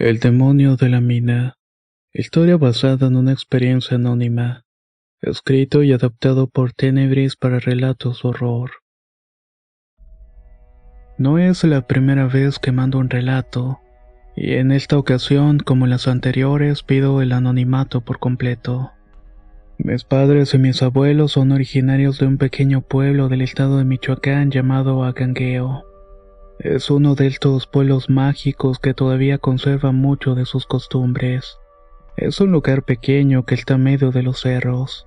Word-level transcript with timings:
El 0.00 0.18
demonio 0.18 0.76
de 0.76 0.88
la 0.88 1.02
mina. 1.02 1.58
Historia 2.14 2.56
basada 2.56 3.08
en 3.08 3.16
una 3.16 3.32
experiencia 3.32 3.98
anónima. 3.98 4.64
Escrito 5.20 5.82
y 5.82 5.92
adaptado 5.92 6.46
por 6.46 6.72
Tenebris 6.72 7.36
para 7.36 7.58
relatos 7.58 8.22
de 8.22 8.30
horror. 8.30 8.70
No 11.18 11.36
es 11.36 11.64
la 11.64 11.86
primera 11.86 12.24
vez 12.24 12.58
que 12.58 12.72
mando 12.72 12.96
un 12.96 13.10
relato, 13.10 13.80
y 14.34 14.54
en 14.54 14.72
esta 14.72 14.96
ocasión, 14.96 15.58
como 15.58 15.84
en 15.84 15.90
las 15.90 16.08
anteriores, 16.08 16.82
pido 16.82 17.20
el 17.20 17.32
anonimato 17.32 18.00
por 18.00 18.20
completo. 18.20 18.92
Mis 19.76 20.04
padres 20.04 20.54
y 20.54 20.58
mis 20.58 20.82
abuelos 20.82 21.32
son 21.32 21.52
originarios 21.52 22.18
de 22.18 22.26
un 22.26 22.38
pequeño 22.38 22.80
pueblo 22.80 23.28
del 23.28 23.42
estado 23.42 23.76
de 23.76 23.84
Michoacán 23.84 24.50
llamado 24.50 25.04
Agangueo. 25.04 25.89
Es 26.62 26.90
uno 26.90 27.14
de 27.14 27.26
estos 27.26 27.66
pueblos 27.66 28.10
mágicos 28.10 28.78
que 28.78 28.92
todavía 28.92 29.38
conserva 29.38 29.92
mucho 29.92 30.34
de 30.34 30.44
sus 30.44 30.66
costumbres. 30.66 31.56
Es 32.18 32.38
un 32.38 32.52
lugar 32.52 32.82
pequeño 32.82 33.46
que 33.46 33.54
está 33.54 33.78
medio 33.78 34.10
de 34.10 34.22
los 34.22 34.40
cerros. 34.40 35.06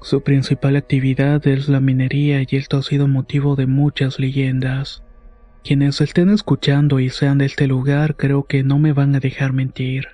Su 0.00 0.24
principal 0.24 0.74
actividad 0.74 1.46
es 1.46 1.68
la 1.68 1.78
minería 1.78 2.42
y 2.42 2.56
esto 2.56 2.78
ha 2.78 2.82
sido 2.82 3.06
motivo 3.06 3.54
de 3.54 3.68
muchas 3.68 4.18
leyendas. 4.18 5.04
Quienes 5.62 6.00
estén 6.00 6.28
escuchando 6.28 6.98
y 6.98 7.08
sean 7.08 7.38
de 7.38 7.44
este 7.44 7.68
lugar 7.68 8.16
creo 8.16 8.42
que 8.42 8.64
no 8.64 8.80
me 8.80 8.92
van 8.92 9.14
a 9.14 9.20
dejar 9.20 9.52
mentir. 9.52 10.08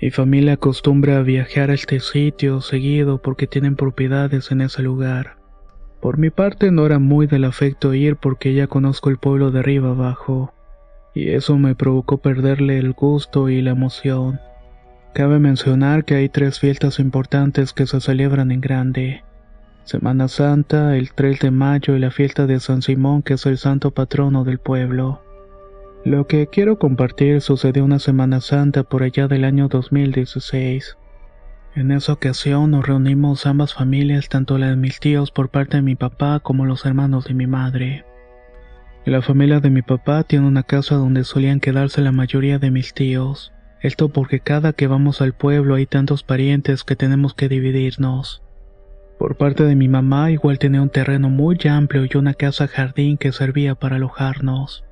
Mi 0.00 0.12
familia 0.12 0.52
acostumbra 0.52 1.18
a 1.18 1.22
viajar 1.22 1.72
a 1.72 1.74
este 1.74 1.98
sitio 1.98 2.60
seguido 2.60 3.20
porque 3.20 3.48
tienen 3.48 3.74
propiedades 3.74 4.52
en 4.52 4.60
ese 4.60 4.82
lugar. 4.82 5.38
Por 6.06 6.18
mi 6.18 6.30
parte 6.30 6.70
no 6.70 6.86
era 6.86 7.00
muy 7.00 7.26
del 7.26 7.42
afecto 7.42 7.92
ir 7.92 8.14
porque 8.14 8.54
ya 8.54 8.68
conozco 8.68 9.10
el 9.10 9.18
pueblo 9.18 9.50
de 9.50 9.58
arriba 9.58 9.90
abajo, 9.90 10.54
y 11.16 11.30
eso 11.30 11.58
me 11.58 11.74
provocó 11.74 12.18
perderle 12.18 12.78
el 12.78 12.92
gusto 12.92 13.48
y 13.48 13.60
la 13.60 13.72
emoción. 13.72 14.38
Cabe 15.14 15.40
mencionar 15.40 16.04
que 16.04 16.14
hay 16.14 16.28
tres 16.28 16.60
fiestas 16.60 17.00
importantes 17.00 17.72
que 17.72 17.88
se 17.88 18.00
celebran 18.00 18.52
en 18.52 18.60
grande. 18.60 19.24
Semana 19.82 20.28
Santa, 20.28 20.96
el 20.96 21.12
3 21.12 21.40
de 21.40 21.50
mayo 21.50 21.96
y 21.96 21.98
la 21.98 22.12
fiesta 22.12 22.46
de 22.46 22.60
San 22.60 22.82
Simón 22.82 23.22
que 23.22 23.34
es 23.34 23.44
el 23.44 23.58
santo 23.58 23.90
patrono 23.90 24.44
del 24.44 24.60
pueblo. 24.60 25.22
Lo 26.04 26.28
que 26.28 26.46
quiero 26.46 26.78
compartir 26.78 27.40
sucedió 27.40 27.84
una 27.84 27.98
Semana 27.98 28.40
Santa 28.40 28.84
por 28.84 29.02
allá 29.02 29.26
del 29.26 29.44
año 29.44 29.66
2016. 29.66 30.96
En 31.76 31.90
esa 31.90 32.14
ocasión 32.14 32.70
nos 32.70 32.86
reunimos 32.86 33.44
ambas 33.44 33.74
familias, 33.74 34.30
tanto 34.30 34.56
la 34.56 34.68
de 34.68 34.76
mis 34.76 34.98
tíos 34.98 35.30
por 35.30 35.50
parte 35.50 35.76
de 35.76 35.82
mi 35.82 35.94
papá 35.94 36.40
como 36.40 36.64
los 36.64 36.86
hermanos 36.86 37.26
de 37.26 37.34
mi 37.34 37.46
madre. 37.46 38.06
La 39.04 39.20
familia 39.20 39.60
de 39.60 39.68
mi 39.68 39.82
papá 39.82 40.22
tiene 40.22 40.46
una 40.46 40.62
casa 40.62 40.94
donde 40.94 41.22
solían 41.22 41.60
quedarse 41.60 42.00
la 42.00 42.12
mayoría 42.12 42.58
de 42.58 42.70
mis 42.70 42.94
tíos. 42.94 43.52
Esto 43.82 44.08
porque 44.08 44.40
cada 44.40 44.72
que 44.72 44.86
vamos 44.86 45.20
al 45.20 45.34
pueblo 45.34 45.74
hay 45.74 45.84
tantos 45.84 46.22
parientes 46.22 46.82
que 46.82 46.96
tenemos 46.96 47.34
que 47.34 47.50
dividirnos. 47.50 48.42
Por 49.18 49.36
parte 49.36 49.64
de 49.64 49.76
mi 49.76 49.88
mamá 49.88 50.30
igual 50.30 50.58
tenía 50.58 50.80
un 50.80 50.88
terreno 50.88 51.28
muy 51.28 51.58
amplio 51.68 52.06
y 52.06 52.16
una 52.16 52.32
casa 52.32 52.68
jardín 52.68 53.18
que 53.18 53.32
servía 53.32 53.74
para 53.74 53.96
alojarnos. 53.96 54.82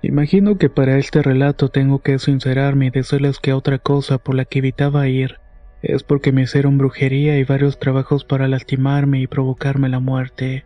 Imagino 0.00 0.56
que 0.56 0.70
para 0.70 0.96
este 0.96 1.20
relato 1.20 1.68
tengo 1.68 1.98
que 1.98 2.18
sincerarme 2.18 2.86
y 2.86 2.90
decirles 2.90 3.38
que 3.38 3.52
otra 3.52 3.78
cosa 3.78 4.16
por 4.16 4.34
la 4.34 4.46
que 4.46 4.60
evitaba 4.60 5.08
ir 5.08 5.40
es 5.82 6.02
porque 6.02 6.32
me 6.32 6.42
hicieron 6.42 6.78
brujería 6.78 7.38
y 7.38 7.44
varios 7.44 7.78
trabajos 7.78 8.24
para 8.24 8.48
lastimarme 8.48 9.20
y 9.20 9.26
provocarme 9.26 9.88
la 9.88 10.00
muerte. 10.00 10.64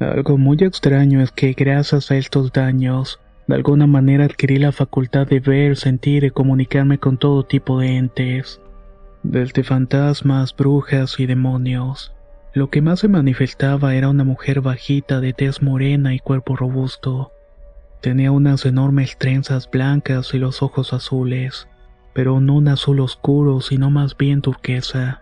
Algo 0.00 0.38
muy 0.38 0.58
extraño 0.60 1.20
es 1.20 1.30
que 1.30 1.52
gracias 1.52 2.10
a 2.10 2.16
estos 2.16 2.52
daños, 2.52 3.20
de 3.46 3.54
alguna 3.54 3.86
manera 3.86 4.24
adquirí 4.24 4.56
la 4.56 4.72
facultad 4.72 5.26
de 5.26 5.40
ver, 5.40 5.76
sentir 5.76 6.24
y 6.24 6.30
comunicarme 6.30 6.98
con 6.98 7.16
todo 7.16 7.44
tipo 7.44 7.78
de 7.78 7.96
entes, 7.96 8.60
desde 9.22 9.62
fantasmas, 9.62 10.54
brujas 10.54 11.18
y 11.20 11.26
demonios. 11.26 12.12
Lo 12.52 12.70
que 12.70 12.82
más 12.82 13.00
se 13.00 13.08
manifestaba 13.08 13.94
era 13.94 14.08
una 14.08 14.24
mujer 14.24 14.60
bajita 14.60 15.20
de 15.20 15.32
tez 15.32 15.62
morena 15.62 16.14
y 16.14 16.18
cuerpo 16.18 16.56
robusto. 16.56 17.32
Tenía 18.00 18.30
unas 18.30 18.66
enormes 18.66 19.16
trenzas 19.16 19.70
blancas 19.70 20.34
y 20.34 20.38
los 20.38 20.62
ojos 20.62 20.92
azules 20.92 21.66
pero 22.14 22.40
no 22.40 22.54
un 22.54 22.68
azul 22.68 23.00
oscuro, 23.00 23.60
sino 23.60 23.90
más 23.90 24.16
bien 24.16 24.40
turquesa. 24.40 25.20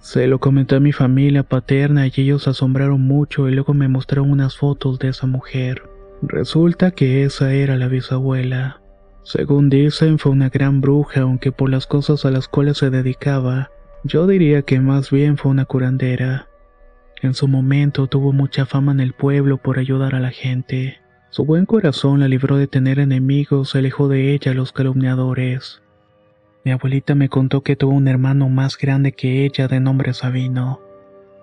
Se 0.00 0.26
lo 0.26 0.40
comenté 0.40 0.74
a 0.74 0.80
mi 0.80 0.92
familia 0.92 1.44
paterna 1.44 2.08
y 2.08 2.12
ellos 2.16 2.48
asombraron 2.48 3.00
mucho 3.00 3.48
y 3.48 3.52
luego 3.54 3.72
me 3.72 3.88
mostraron 3.88 4.30
unas 4.30 4.56
fotos 4.56 4.98
de 4.98 5.08
esa 5.08 5.28
mujer. 5.28 5.84
Resulta 6.22 6.90
que 6.90 7.22
esa 7.22 7.54
era 7.54 7.76
la 7.76 7.88
bisabuela. 7.88 8.80
Según 9.22 9.70
dicen, 9.70 10.18
fue 10.18 10.32
una 10.32 10.48
gran 10.48 10.80
bruja, 10.80 11.20
aunque 11.20 11.52
por 11.52 11.70
las 11.70 11.86
cosas 11.86 12.24
a 12.24 12.32
las 12.32 12.48
cuales 12.48 12.78
se 12.78 12.90
dedicaba, 12.90 13.70
yo 14.02 14.26
diría 14.26 14.62
que 14.62 14.80
más 14.80 15.12
bien 15.12 15.36
fue 15.36 15.52
una 15.52 15.64
curandera. 15.64 16.48
En 17.22 17.34
su 17.34 17.46
momento 17.46 18.08
tuvo 18.08 18.32
mucha 18.32 18.66
fama 18.66 18.90
en 18.90 18.98
el 18.98 19.12
pueblo 19.12 19.58
por 19.58 19.78
ayudar 19.78 20.16
a 20.16 20.20
la 20.20 20.30
gente. 20.30 20.98
Su 21.30 21.44
buen 21.44 21.66
corazón 21.66 22.18
la 22.18 22.26
libró 22.26 22.56
de 22.56 22.66
tener 22.66 22.98
enemigos, 22.98 23.76
alejó 23.76 24.08
de 24.08 24.34
ella 24.34 24.50
a 24.50 24.54
los 24.54 24.72
calumniadores. 24.72 25.80
Mi 26.64 26.70
abuelita 26.70 27.14
me 27.14 27.28
contó 27.28 27.62
que 27.62 27.74
tuvo 27.74 27.92
un 27.92 28.06
hermano 28.06 28.48
más 28.48 28.78
grande 28.78 29.12
que 29.12 29.44
ella 29.44 29.66
de 29.66 29.80
nombre 29.80 30.14
Sabino. 30.14 30.80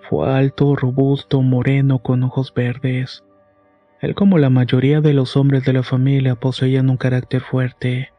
Fue 0.09 0.31
alto, 0.31 0.75
robusto, 0.75 1.41
moreno, 1.41 1.99
con 1.99 2.23
ojos 2.23 2.53
verdes. 2.53 3.23
Él, 3.99 4.15
como 4.15 4.37
la 4.37 4.49
mayoría 4.49 5.01
de 5.01 5.13
los 5.13 5.35
hombres 5.35 5.65
de 5.65 5.73
la 5.73 5.83
familia, 5.83 6.35
poseían 6.35 6.89
un 6.89 6.95
carácter 6.95 7.41
fuerte. 7.41 8.13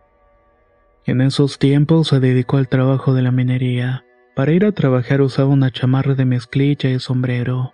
En 1.06 1.22
esos 1.22 1.58
tiempos 1.58 2.08
se 2.08 2.20
dedicó 2.20 2.58
al 2.58 2.68
trabajo 2.68 3.14
de 3.14 3.22
la 3.22 3.32
minería. 3.32 4.04
Para 4.36 4.52
ir 4.52 4.66
a 4.66 4.72
trabajar 4.72 5.22
usaba 5.22 5.48
una 5.48 5.70
chamarra 5.70 6.14
de 6.14 6.26
mezclilla 6.26 6.90
y 6.90 6.98
sombrero. 6.98 7.72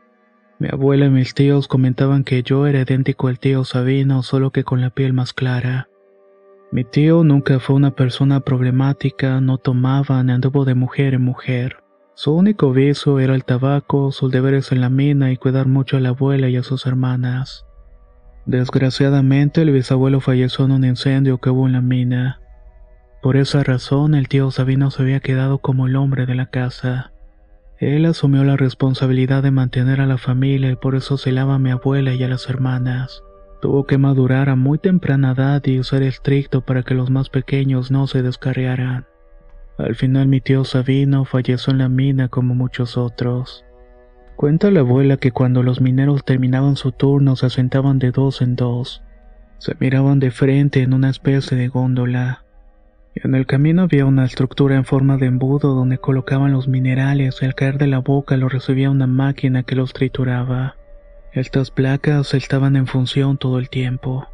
Mi 0.59 0.69
abuela 0.69 1.07
y 1.07 1.11
mis 1.11 1.35
tíos 1.35 1.67
comentaban 1.67 2.23
que 2.23 2.43
yo 2.45 2.67
era 2.67 2.81
idéntico 2.81 3.27
al 3.27 3.41
tío 3.41 3.65
Sabino, 3.65 4.23
solo 4.23 4.53
que 4.53 4.63
con 4.63 4.81
la 4.81 4.91
piel 4.91 5.13
más 5.13 5.33
clara. 5.33 5.89
Mi 6.77 6.85
tío 6.85 7.25
nunca 7.25 7.59
fue 7.59 7.75
una 7.75 7.93
persona 7.93 8.41
problemática, 8.41 9.41
no 9.41 9.57
tomaba 9.57 10.23
ni 10.23 10.33
anduvo 10.33 10.67
de 10.67 10.75
mujer 10.75 11.15
en 11.15 11.23
mujer. 11.23 11.79
Su 12.13 12.35
único 12.35 12.71
vicio 12.71 13.19
era 13.19 13.35
el 13.35 13.47
tabaco, 13.47 14.13
sus 14.13 14.31
deberes 14.31 14.73
en 14.73 14.83
la 14.83 14.91
mina 14.91 15.33
y 15.33 15.39
cuidar 15.39 15.69
mucho 15.69 15.97
a 15.97 16.01
la 16.01 16.11
abuela 16.11 16.51
y 16.51 16.57
a 16.59 16.63
sus 16.63 16.85
hermanas. 16.85 17.65
Desgraciadamente 18.45 19.63
el 19.63 19.71
bisabuelo 19.71 20.21
falleció 20.21 20.67
en 20.67 20.73
un 20.73 20.85
incendio 20.85 21.39
que 21.39 21.49
hubo 21.49 21.67
en 21.67 21.73
la 21.73 21.81
mina. 21.81 22.43
Por 23.23 23.39
esa 23.39 23.65
razón 23.65 24.15
el 24.15 24.29
tío 24.29 24.51
Sabino 24.51 24.91
se 24.91 25.01
había 25.01 25.21
quedado 25.21 25.61
como 25.61 25.87
el 25.87 25.97
hombre 25.97 26.27
de 26.27 26.35
la 26.35 26.51
casa. 26.51 27.11
Él 27.79 28.05
asumió 28.05 28.45
la 28.45 28.59
responsabilidad 28.59 29.43
de 29.43 29.51
mantener 29.51 30.03
a 30.03 30.07
la 30.07 30.19
familia 30.19 30.73
y 30.73 30.77
por 30.77 30.95
eso 30.95 31.17
celaba 31.17 31.55
a 31.55 31.59
mi 31.59 31.71
abuela 31.71 32.13
y 32.13 32.23
a 32.23 32.29
las 32.29 32.51
hermanas. 32.51 33.23
Tuvo 33.61 33.85
que 33.85 33.99
madurar 33.99 34.49
a 34.49 34.57
muy 34.57 34.79
temprana 34.79 35.33
edad 35.33 35.65
y 35.65 35.83
ser 35.83 36.03
estricto 36.03 36.61
para 36.61 36.83
que 36.83 36.95
los 36.95 37.11
más 37.11 37.31
pequeños 37.31 37.91
no 37.91 38.07
se 38.07 38.23
descarriaran. 38.23 39.07
Al 39.79 39.95
final 39.95 40.29
mi 40.29 40.41
tío 40.41 40.65
Sabino 40.65 41.25
falleció 41.25 41.73
en 41.73 41.79
la 41.79 41.89
mina 41.89 42.29
como 42.29 42.55
muchos 42.55 42.97
otros. 42.97 43.65
Cuenta 44.37 44.71
la 44.71 44.81
abuela 44.81 45.17
que 45.17 45.33
cuando 45.33 45.63
los 45.63 45.81
mineros 45.81 46.25
terminaban 46.25 46.77
su 46.77 46.93
turno 46.93 47.37
se 47.37 47.49
sentaban 47.49 47.99
de 47.99 48.11
dos 48.11 48.43
en 48.43 48.57
dos. 48.57 49.03
Se 49.59 49.75
miraban 49.81 50.19
de 50.19 50.31
frente 50.31 50.83
en 50.83 50.93
una 50.93 51.09
especie 51.09 51.57
de 51.57 51.69
góndola. 51.69 52.45
En 53.15 53.35
el 53.35 53.47
camino 53.47 53.83
había 53.83 54.05
una 54.05 54.27
estructura 54.27 54.77
en 54.77 54.85
forma 54.85 55.17
de 55.17 55.27
embudo 55.27 55.75
donde 55.75 55.97
colocaban 55.97 56.53
los 56.53 56.69
minerales 56.69 57.39
y 57.41 57.47
al 57.47 57.55
caer 57.55 57.79
de 57.79 57.87
la 57.87 58.01
boca 58.01 58.37
lo 58.37 58.51
recibía 58.51 58.91
una 58.91 59.07
máquina 59.07 59.63
que 59.63 59.75
los 59.75 59.95
trituraba. 59.95 60.77
Estas 61.37 61.71
placas 61.71 62.33
estaban 62.33 62.77
en 62.77 62.87
función 62.87 63.37
todo 63.37 63.59
el 63.59 63.69
tiempo, 63.69 64.27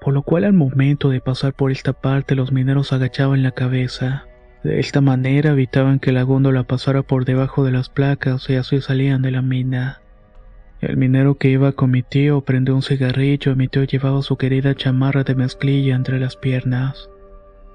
por 0.00 0.14
lo 0.14 0.22
cual 0.22 0.44
al 0.44 0.54
momento 0.54 1.10
de 1.10 1.20
pasar 1.20 1.52
por 1.52 1.70
esta 1.70 1.92
parte 1.92 2.34
los 2.34 2.50
mineros 2.50 2.94
agachaban 2.94 3.42
la 3.42 3.50
cabeza. 3.50 4.24
De 4.64 4.80
esta 4.80 5.02
manera 5.02 5.50
evitaban 5.50 5.98
que 5.98 6.12
la 6.12 6.22
góndola 6.22 6.62
pasara 6.62 7.02
por 7.02 7.26
debajo 7.26 7.62
de 7.62 7.72
las 7.72 7.90
placas 7.90 8.48
y 8.48 8.54
así 8.54 8.80
salían 8.80 9.20
de 9.20 9.32
la 9.32 9.42
mina. 9.42 10.00
El 10.80 10.96
minero 10.96 11.34
que 11.34 11.50
iba 11.50 11.72
con 11.72 11.90
mi 11.90 12.02
tío 12.02 12.40
prendió 12.40 12.74
un 12.74 12.82
cigarrillo 12.82 13.52
y 13.52 13.54
mi 13.54 13.68
tío 13.68 13.84
llevaba 13.84 14.22
su 14.22 14.38
querida 14.38 14.74
chamarra 14.74 15.24
de 15.24 15.34
mezclilla 15.34 15.94
entre 15.94 16.18
las 16.18 16.36
piernas. 16.36 17.10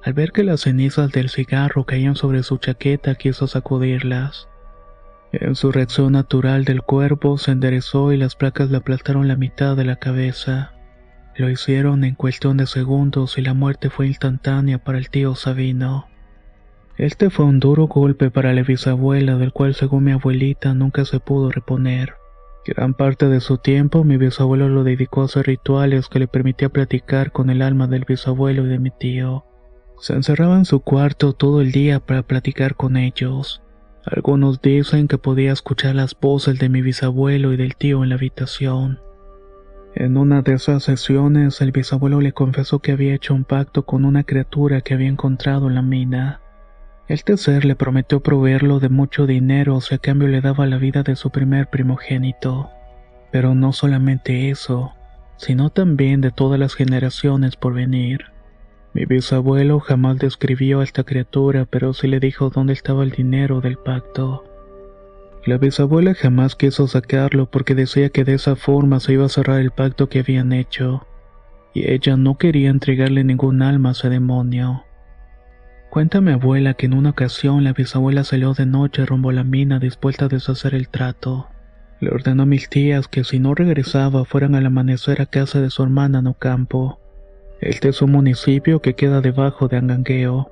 Al 0.04 0.13
ver 0.13 0.31
que 0.31 0.44
las 0.44 0.62
cenizas 0.62 1.12
del 1.12 1.30
cigarro 1.30 1.86
caían 1.86 2.16
sobre 2.16 2.42
su 2.42 2.57
chaqueta, 2.57 3.13
quiso 3.13 3.45
sacudirlas. 3.45 4.48
En 5.33 5.56
su 5.56 5.72
reacción 5.72 6.12
natural 6.12 6.66
del 6.66 6.81
cuerpo 6.81 7.38
se 7.38 7.51
enderezó 7.51 8.12
y 8.12 8.18
las 8.18 8.36
placas 8.36 8.69
le 8.69 8.78
aplastaron 8.78 9.30
la 9.30 9.38
mitad 9.38 9.78
de 9.78 9.86
la 9.86 9.95
cabeza. 9.95 10.74
Lo 11.38 11.50
hicieron 11.50 12.04
en 12.04 12.16
cuestión 12.16 12.57
de 12.57 12.66
segundos 12.68 13.38
y 13.38 13.42
la 13.42 13.54
muerte 13.54 13.89
fue 13.89 14.07
instantánea 14.07 14.78
para 14.78 14.98
el 14.98 15.10
tío 15.10 15.36
Sabino. 15.36 16.07
Este 16.98 17.30
fue 17.30 17.45
un 17.45 17.62
duro 17.62 17.88
golpe 17.88 18.30
para 18.30 18.51
la 18.54 18.63
bisabuela 18.63 19.38
del 19.38 19.54
cual 19.54 19.74
según 19.74 20.04
mi 20.04 20.12
abuelita 20.12 20.74
nunca 20.74 21.06
se 21.06 21.22
pudo 21.22 21.50
reponer. 21.50 22.16
Gran 22.66 22.94
parte 22.94 23.30
de 23.30 23.39
su 23.39 23.57
tiempo 23.57 24.04
mi 24.04 24.18
bisabuelo 24.18 24.68
lo 24.68 24.84
dedicó 24.84 25.22
a 25.22 25.25
hacer 25.25 25.48
rituales 25.48 26.10
que 26.10 26.19
le 26.19 26.27
permitía 26.27 26.68
platicar 26.68 27.31
con 27.31 27.50
el 27.50 27.62
alma 27.62 27.88
del 27.88 28.04
bisabuelo 28.04 28.66
y 28.66 28.69
de 28.69 28.80
mi 28.80 28.92
tío. 28.92 29.45
Se 29.98 30.13
encerraba 30.13 30.57
en 30.57 30.66
su 30.66 30.81
cuarto 30.81 31.31
todo 31.31 31.62
el 31.62 31.72
día 31.72 32.01
para 32.01 32.24
platicar 32.24 32.75
con 32.75 32.98
ellos. 32.98 33.62
Algunos 34.06 34.62
dicen 34.62 35.07
que 35.07 35.19
podía 35.19 35.51
escuchar 35.51 35.94
las 35.94 36.19
voces 36.19 36.57
de 36.57 36.69
mi 36.69 36.81
bisabuelo 36.81 37.53
y 37.53 37.57
del 37.57 37.75
tío 37.75 38.03
en 38.03 38.09
la 38.09 38.15
habitación. 38.15 39.00
En 39.94 40.18
una 40.18 40.42
de 40.42 40.53
esas 40.53 40.83
sesiones, 40.83 41.62
el 41.62 41.71
bisabuelo 41.71 42.19
le 42.19 42.31
confesó 42.31 42.80
que 42.80 42.94
había 42.94 43.13
hecho 43.13 43.36
un 43.36 43.44
pacto 43.44 43.86
con 43.86 44.06
una 44.06 44.24
criatura 44.24 44.81
que 44.81 44.95
había 44.95 45.09
encontrado 45.09 45.68
en 45.68 45.75
la 45.75 45.81
mina. 45.83 46.42
Este 47.07 47.38
ser 47.38 47.65
le 47.65 47.75
prometió 47.75 48.21
proveerlo 48.21 48.80
de 48.80 48.89
mucho 48.89 49.27
dinero 49.27 49.81
si 49.81 49.95
a 49.95 49.98
cambio 49.98 50.30
le 50.30 50.42
daba 50.42 50.65
la 50.65 50.77
vida 50.77 51.03
de 51.03 51.15
su 51.15 51.30
primer 51.30 51.68
primogénito. 51.68 52.69
Pero 53.31 53.53
no 53.53 53.71
solamente 53.71 54.50
eso, 54.50 54.94
sino 55.38 55.69
también 55.69 56.21
de 56.21 56.31
todas 56.31 56.59
las 56.59 56.74
generaciones 56.74 57.56
por 57.56 57.74
venir. 57.74 58.31
Mi 58.94 59.06
bisabuelo 59.06 59.80
jamás 59.80 60.18
describió 60.18 60.82
a 60.82 60.84
esta 60.84 61.04
criatura, 61.04 61.66
pero 61.70 61.94
sí 61.94 62.08
le 62.08 62.20
dijo 62.20 62.50
dónde 62.50 62.74
estaba 62.74 63.04
el 63.04 63.12
dinero 63.12 63.62
del 63.62 63.78
pacto. 63.78 64.44
La 65.46 65.58
bisabuela 65.58 66.14
jamás 66.14 66.56
quiso 66.56 66.88
sacarlo 66.88 67.50
porque 67.50 67.74
decía 67.74 68.10
que 68.10 68.24
de 68.24 68.36
esa 68.36 68.56
forma 68.56 69.00
se 69.00 69.14
iba 69.14 69.26
a 69.26 69.30
cerrar 69.30 69.60
el 69.60 69.72
pacto 69.72 70.08
que 70.08 70.20
habían 70.20 70.54
hecho, 70.54 71.08
y 71.74 71.90
ella 71.90 72.16
no 72.16 72.38
quería 72.38 72.70
entregarle 72.70 73.24
ningún 73.24 73.64
alma 73.64 73.90
a 73.90 73.92
ese 73.94 74.10
demonio. 74.10 74.84
Cuenta 75.90 76.22
mi 76.22 76.32
abuela 76.32 76.76
que 76.76 76.86
en 76.86 76.94
una 76.94 77.10
ocasión 77.10 77.64
la 77.64 77.74
bisabuela 77.74 78.24
salió 78.24 78.54
de 78.54 78.66
noche 78.66 79.06
rumbo 79.06 79.30
a 79.30 79.34
la 79.34 79.44
mina 79.44 79.80
dispuesta 79.80 80.26
a 80.26 80.30
deshacer 80.30 80.76
el 80.76 80.90
trato. 80.90 81.50
Le 82.00 82.12
ordenó 82.12 82.44
a 82.44 82.46
mis 82.46 82.70
tías 82.70 83.10
que 83.10 83.24
si 83.24 83.40
no 83.40 83.56
regresaba 83.56 84.26
fueran 84.26 84.56
al 84.56 84.68
amanecer 84.68 85.22
a 85.22 85.26
casa 85.26 85.60
de 85.60 85.70
su 85.70 85.84
hermana 85.84 86.20
en 86.20 86.28
Ocampo. 86.28 87.00
Este 87.62 87.90
es 87.90 88.02
un 88.02 88.12
municipio 88.12 88.81
que 88.81 88.96
queda 88.96 89.22
debajo 89.22 89.68
de 89.68 89.78
Angangueo. 89.78 90.52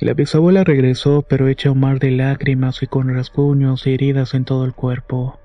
La 0.00 0.14
bisabuela 0.14 0.64
regresó, 0.64 1.22
pero 1.22 1.46
hecha 1.46 1.70
un 1.70 1.78
mar 1.78 2.00
de 2.00 2.10
lágrimas 2.10 2.82
y 2.82 2.88
con 2.88 3.14
rasguños 3.14 3.86
y 3.86 3.94
heridas 3.94 4.34
en 4.34 4.44
todo 4.44 4.64
el 4.64 4.74
cuerpo. 4.74 5.38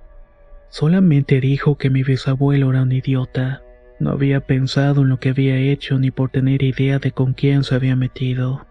Solamente 0.70 1.40
dijo 1.42 1.78
que 1.78 1.92
mi 1.92 2.02
bisabuelo 2.02 2.72
era 2.72 2.82
un 2.82 2.92
idiota. 2.92 3.62
No 4.00 4.10
había 4.10 4.48
pensado 4.48 5.04
en 5.04 5.10
lo 5.10 5.20
que 5.20 5.30
había 5.30 5.58
hecho 5.58 6.00
ni 6.00 6.10
por 6.10 6.32
tener 6.32 6.64
idea 6.64 6.98
de 6.98 7.12
con 7.12 7.34
quién 7.34 7.64
se 7.64 7.76
había 7.76 7.96
metido. 7.96 8.66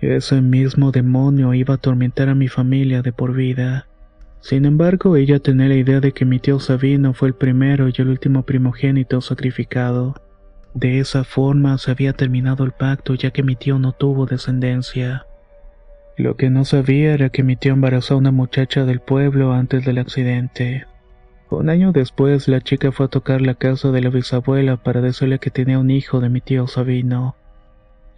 Ese 0.00 0.40
mismo 0.40 0.90
demonio 0.90 1.54
iba 1.54 1.74
a 1.74 1.76
atormentar 1.76 2.28
a 2.28 2.34
mi 2.34 2.48
familia 2.48 3.00
de 3.00 3.12
por 3.12 3.32
vida. 3.32 3.86
Sin 4.40 4.64
embargo, 4.64 5.14
ella 5.14 5.38
tenía 5.38 5.68
la 5.68 5.76
idea 5.76 6.00
de 6.00 6.10
que 6.10 6.24
mi 6.24 6.40
tío 6.40 6.58
Sabino 6.58 7.14
fue 7.14 7.28
el 7.28 7.34
primero 7.34 7.88
y 7.88 7.92
el 7.96 8.08
último 8.08 8.42
primogénito 8.42 9.20
sacrificado. 9.20 10.16
De 10.80 11.00
esa 11.00 11.24
forma 11.24 11.76
se 11.76 11.90
había 11.90 12.12
terminado 12.12 12.62
el 12.62 12.70
pacto 12.70 13.14
ya 13.14 13.32
que 13.32 13.42
mi 13.42 13.56
tío 13.56 13.80
no 13.80 13.90
tuvo 13.90 14.26
descendencia. 14.26 15.26
Lo 16.16 16.36
que 16.36 16.50
no 16.50 16.64
sabía 16.64 17.14
era 17.14 17.30
que 17.30 17.42
mi 17.42 17.56
tío 17.56 17.72
embarazó 17.72 18.14
a 18.14 18.18
una 18.18 18.30
muchacha 18.30 18.84
del 18.84 19.00
pueblo 19.00 19.52
antes 19.52 19.84
del 19.84 19.98
accidente. 19.98 20.86
Un 21.50 21.68
año 21.68 21.90
después 21.90 22.46
la 22.46 22.60
chica 22.60 22.92
fue 22.92 23.06
a 23.06 23.08
tocar 23.08 23.40
la 23.40 23.54
casa 23.54 23.90
de 23.90 24.02
la 24.02 24.10
bisabuela 24.10 24.76
para 24.76 25.00
decirle 25.00 25.40
que 25.40 25.50
tenía 25.50 25.80
un 25.80 25.90
hijo 25.90 26.20
de 26.20 26.28
mi 26.28 26.40
tío 26.40 26.68
Sabino. 26.68 27.34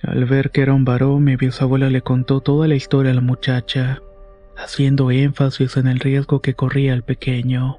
Al 0.02 0.26
ver 0.26 0.50
que 0.50 0.60
era 0.60 0.74
un 0.74 0.84
varón, 0.84 1.24
mi 1.24 1.36
bisabuela 1.36 1.88
le 1.88 2.02
contó 2.02 2.42
toda 2.42 2.68
la 2.68 2.74
historia 2.74 3.12
a 3.12 3.14
la 3.14 3.22
muchacha, 3.22 4.02
haciendo 4.58 5.10
énfasis 5.10 5.78
en 5.78 5.86
el 5.86 5.98
riesgo 5.98 6.42
que 6.42 6.52
corría 6.52 6.92
el 6.92 7.04
pequeño. 7.04 7.78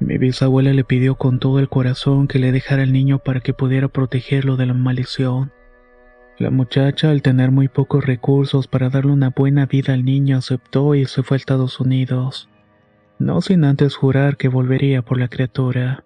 Mi 0.00 0.16
bisabuela 0.16 0.72
le 0.72 0.82
pidió 0.82 1.16
con 1.16 1.38
todo 1.38 1.58
el 1.58 1.68
corazón 1.68 2.26
que 2.26 2.38
le 2.38 2.52
dejara 2.52 2.82
al 2.82 2.92
niño 2.92 3.18
para 3.18 3.40
que 3.40 3.52
pudiera 3.52 3.88
protegerlo 3.88 4.56
de 4.56 4.64
la 4.64 4.72
maldición. 4.72 5.52
La 6.38 6.48
muchacha, 6.48 7.10
al 7.10 7.20
tener 7.20 7.50
muy 7.50 7.68
pocos 7.68 8.06
recursos 8.06 8.66
para 8.66 8.88
darle 8.88 9.12
una 9.12 9.28
buena 9.28 9.66
vida 9.66 9.92
al 9.92 10.06
niño, 10.06 10.38
aceptó 10.38 10.94
y 10.94 11.04
se 11.04 11.22
fue 11.22 11.34
a 11.34 11.36
Estados 11.36 11.80
Unidos. 11.80 12.48
No 13.18 13.42
sin 13.42 13.62
antes 13.62 13.94
jurar 13.94 14.38
que 14.38 14.48
volvería 14.48 15.02
por 15.02 15.20
la 15.20 15.28
criatura. 15.28 16.02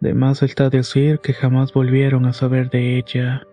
De 0.00 0.12
más 0.12 0.42
está 0.42 0.68
decir 0.68 1.20
que 1.20 1.32
jamás 1.32 1.72
volvieron 1.72 2.26
a 2.26 2.34
saber 2.34 2.68
de 2.68 2.98
ella. 2.98 3.46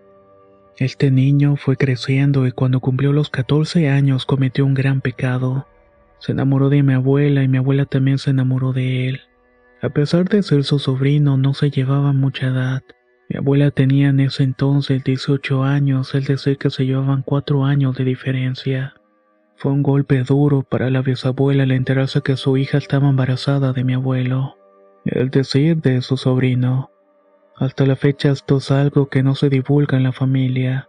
Este 0.76 1.10
niño 1.10 1.56
fue 1.56 1.78
creciendo 1.78 2.46
y 2.46 2.52
cuando 2.52 2.80
cumplió 2.80 3.14
los 3.14 3.30
14 3.30 3.88
años 3.88 4.26
cometió 4.26 4.66
un 4.66 4.74
gran 4.74 5.00
pecado. 5.00 5.66
Se 6.18 6.32
enamoró 6.32 6.68
de 6.68 6.82
mi 6.82 6.92
abuela 6.92 7.42
y 7.42 7.48
mi 7.48 7.56
abuela 7.56 7.86
también 7.86 8.18
se 8.18 8.28
enamoró 8.28 8.74
de 8.74 9.08
él. 9.08 9.20
A 9.82 9.88
pesar 9.88 10.28
de 10.28 10.42
ser 10.42 10.64
su 10.64 10.78
sobrino, 10.78 11.38
no 11.38 11.54
se 11.54 11.70
llevaba 11.70 12.12
mucha 12.12 12.48
edad. 12.48 12.82
Mi 13.30 13.38
abuela 13.38 13.70
tenía 13.70 14.08
en 14.08 14.20
ese 14.20 14.42
entonces 14.42 15.02
18 15.04 15.62
años, 15.62 16.14
es 16.14 16.26
decir 16.26 16.58
que 16.58 16.68
se 16.68 16.84
llevaban 16.84 17.22
4 17.22 17.64
años 17.64 17.96
de 17.96 18.04
diferencia. 18.04 18.94
Fue 19.56 19.72
un 19.72 19.82
golpe 19.82 20.22
duro 20.22 20.62
para 20.62 20.90
la 20.90 21.00
bisabuela 21.00 21.62
al 21.62 21.70
enterarse 21.70 22.20
que 22.20 22.36
su 22.36 22.56
hija 22.56 22.78
estaba 22.78 23.08
embarazada 23.08 23.72
de 23.72 23.84
mi 23.84 23.94
abuelo, 23.94 24.56
es 25.04 25.30
decir, 25.30 25.76
de 25.78 26.02
su 26.02 26.16
sobrino. 26.16 26.90
Hasta 27.56 27.86
la 27.86 27.96
fecha 27.96 28.30
esto 28.30 28.58
es 28.58 28.70
algo 28.70 29.08
que 29.08 29.22
no 29.22 29.34
se 29.34 29.48
divulga 29.48 29.96
en 29.96 30.02
la 30.02 30.12
familia. 30.12 30.88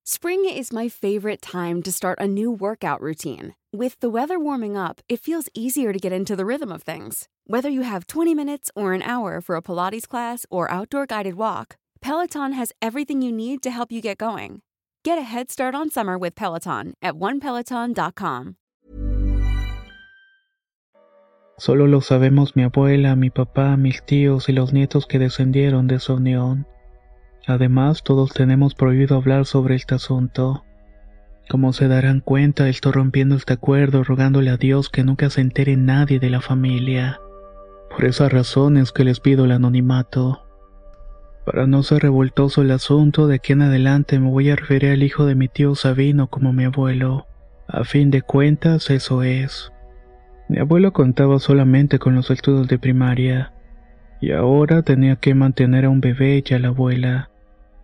Spring 0.03 0.49
is 0.49 0.73
my 0.73 0.89
favorite 0.89 1.43
time 1.43 1.83
to 1.83 1.91
start 1.91 2.17
a 2.19 2.27
new 2.27 2.49
workout 2.49 3.01
routine. 3.01 3.53
With 3.71 3.99
the 3.99 4.09
weather 4.09 4.39
warming 4.39 4.75
up, 4.75 4.99
it 5.07 5.19
feels 5.19 5.47
easier 5.53 5.93
to 5.93 5.99
get 5.99 6.11
into 6.11 6.35
the 6.35 6.43
rhythm 6.43 6.71
of 6.71 6.81
things. 6.81 7.27
Whether 7.45 7.69
you 7.69 7.83
have 7.83 8.07
20 8.07 8.33
minutes 8.33 8.71
or 8.75 8.93
an 8.93 9.03
hour 9.03 9.41
for 9.41 9.55
a 9.55 9.61
Pilates 9.61 10.07
class 10.07 10.43
or 10.49 10.71
outdoor 10.71 11.05
guided 11.05 11.35
walk, 11.35 11.75
Peloton 12.01 12.53
has 12.53 12.71
everything 12.81 13.21
you 13.21 13.31
need 13.31 13.61
to 13.61 13.69
help 13.69 13.91
you 13.91 14.01
get 14.01 14.17
going. 14.17 14.63
Get 15.05 15.19
a 15.19 15.21
head 15.21 15.51
start 15.51 15.75
on 15.75 15.91
summer 15.91 16.17
with 16.17 16.33
Peloton 16.33 16.95
at 17.03 17.13
onepeloton.com. 17.13 18.55
Solo 21.59 21.85
lo 21.85 22.01
sabemos 22.01 22.55
mi 22.55 22.63
abuela, 22.63 23.15
mi 23.15 23.29
papá, 23.29 23.77
mis 23.77 24.01
tíos 24.01 24.49
y 24.49 24.53
los 24.53 24.73
nietos 24.73 25.05
que 25.05 25.19
descendieron 25.19 25.85
de 25.85 25.97
esa 25.97 26.13
unión. 26.13 26.65
Además, 27.47 28.03
todos 28.03 28.33
tenemos 28.33 28.75
prohibido 28.75 29.15
hablar 29.17 29.45
sobre 29.45 29.75
este 29.75 29.95
asunto. 29.95 30.63
Como 31.49 31.73
se 31.73 31.87
darán 31.87 32.21
cuenta, 32.21 32.69
estoy 32.69 32.91
rompiendo 32.91 33.35
este 33.35 33.53
acuerdo 33.53 34.03
rogándole 34.03 34.51
a 34.51 34.57
Dios 34.57 34.89
que 34.89 35.03
nunca 35.03 35.29
se 35.29 35.41
entere 35.41 35.75
nadie 35.75 36.19
de 36.19 36.29
la 36.29 36.39
familia. 36.39 37.19
Por 37.89 38.05
esas 38.05 38.31
razones 38.31 38.91
que 38.91 39.03
les 39.03 39.19
pido 39.19 39.45
el 39.45 39.51
anonimato. 39.51 40.45
Para 41.45 41.65
no 41.65 41.81
ser 41.81 42.03
revoltoso 42.03 42.61
el 42.61 42.71
asunto, 42.71 43.27
de 43.27 43.35
aquí 43.35 43.53
en 43.53 43.63
adelante 43.63 44.19
me 44.19 44.29
voy 44.29 44.51
a 44.51 44.55
referir 44.55 44.91
al 44.91 45.03
hijo 45.03 45.25
de 45.25 45.35
mi 45.35 45.47
tío 45.47 45.73
Sabino 45.73 46.27
como 46.27 46.53
mi 46.53 46.65
abuelo. 46.65 47.25
A 47.67 47.83
fin 47.83 48.11
de 48.11 48.21
cuentas, 48.21 48.89
eso 48.91 49.23
es. 49.23 49.73
Mi 50.47 50.59
abuelo 50.59 50.93
contaba 50.93 51.39
solamente 51.39 51.97
con 51.97 52.13
los 52.13 52.29
estudios 52.29 52.67
de 52.67 52.77
primaria, 52.77 53.53
y 54.21 54.31
ahora 54.31 54.83
tenía 54.83 55.15
que 55.15 55.33
mantener 55.33 55.85
a 55.85 55.89
un 55.89 55.99
bebé 55.99 56.43
y 56.45 56.53
a 56.53 56.59
la 56.59 56.67
abuela. 56.67 57.30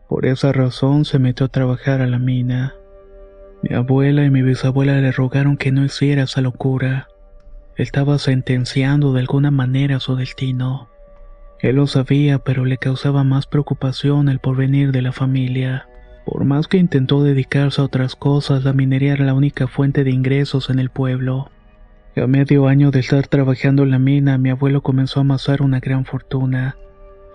Por 0.07 0.25
esa 0.25 0.51
razón 0.53 1.05
se 1.05 1.19
metió 1.19 1.47
a 1.47 1.49
trabajar 1.49 2.01
a 2.01 2.07
la 2.07 2.19
mina. 2.19 2.75
Mi 3.61 3.75
abuela 3.75 4.23
y 4.23 4.29
mi 4.29 4.41
bisabuela 4.41 4.99
le 5.01 5.11
rogaron 5.11 5.57
que 5.57 5.71
no 5.71 5.83
hiciera 5.83 6.23
esa 6.23 6.41
locura. 6.41 7.07
Estaba 7.75 8.17
sentenciando 8.17 9.13
de 9.13 9.19
alguna 9.19 9.51
manera 9.51 9.99
su 9.99 10.15
destino. 10.15 10.89
Él 11.59 11.75
lo 11.77 11.87
sabía, 11.87 12.39
pero 12.39 12.65
le 12.65 12.77
causaba 12.77 13.23
más 13.23 13.47
preocupación 13.47 14.29
el 14.29 14.39
porvenir 14.39 14.91
de 14.91 15.01
la 15.01 15.11
familia. 15.11 15.87
Por 16.25 16.45
más 16.45 16.67
que 16.67 16.77
intentó 16.77 17.23
dedicarse 17.23 17.81
a 17.81 17.85
otras 17.85 18.15
cosas, 18.15 18.63
la 18.63 18.73
minería 18.73 19.13
era 19.13 19.25
la 19.25 19.33
única 19.33 19.67
fuente 19.67 20.03
de 20.03 20.11
ingresos 20.11 20.69
en 20.69 20.79
el 20.79 20.89
pueblo. 20.89 21.49
A 22.15 22.27
medio 22.27 22.67
año 22.67 22.91
de 22.91 22.99
estar 22.99 23.27
trabajando 23.27 23.83
en 23.83 23.91
la 23.91 23.99
mina, 23.99 24.37
mi 24.37 24.49
abuelo 24.49 24.81
comenzó 24.81 25.19
a 25.19 25.21
amasar 25.21 25.61
una 25.61 25.79
gran 25.79 26.05
fortuna. 26.05 26.77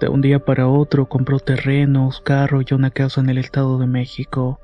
De 0.03 0.09
un 0.09 0.21
día 0.21 0.45
para 0.45 0.67
otro 0.67 1.09
compró 1.09 1.39
terrenos, 1.39 2.21
carro 2.23 2.61
y 2.61 2.75
una 2.75 2.91
casa 2.91 3.21
en 3.21 3.29
el 3.29 3.39
Estado 3.39 3.79
de 3.79 3.87
México. 3.87 4.59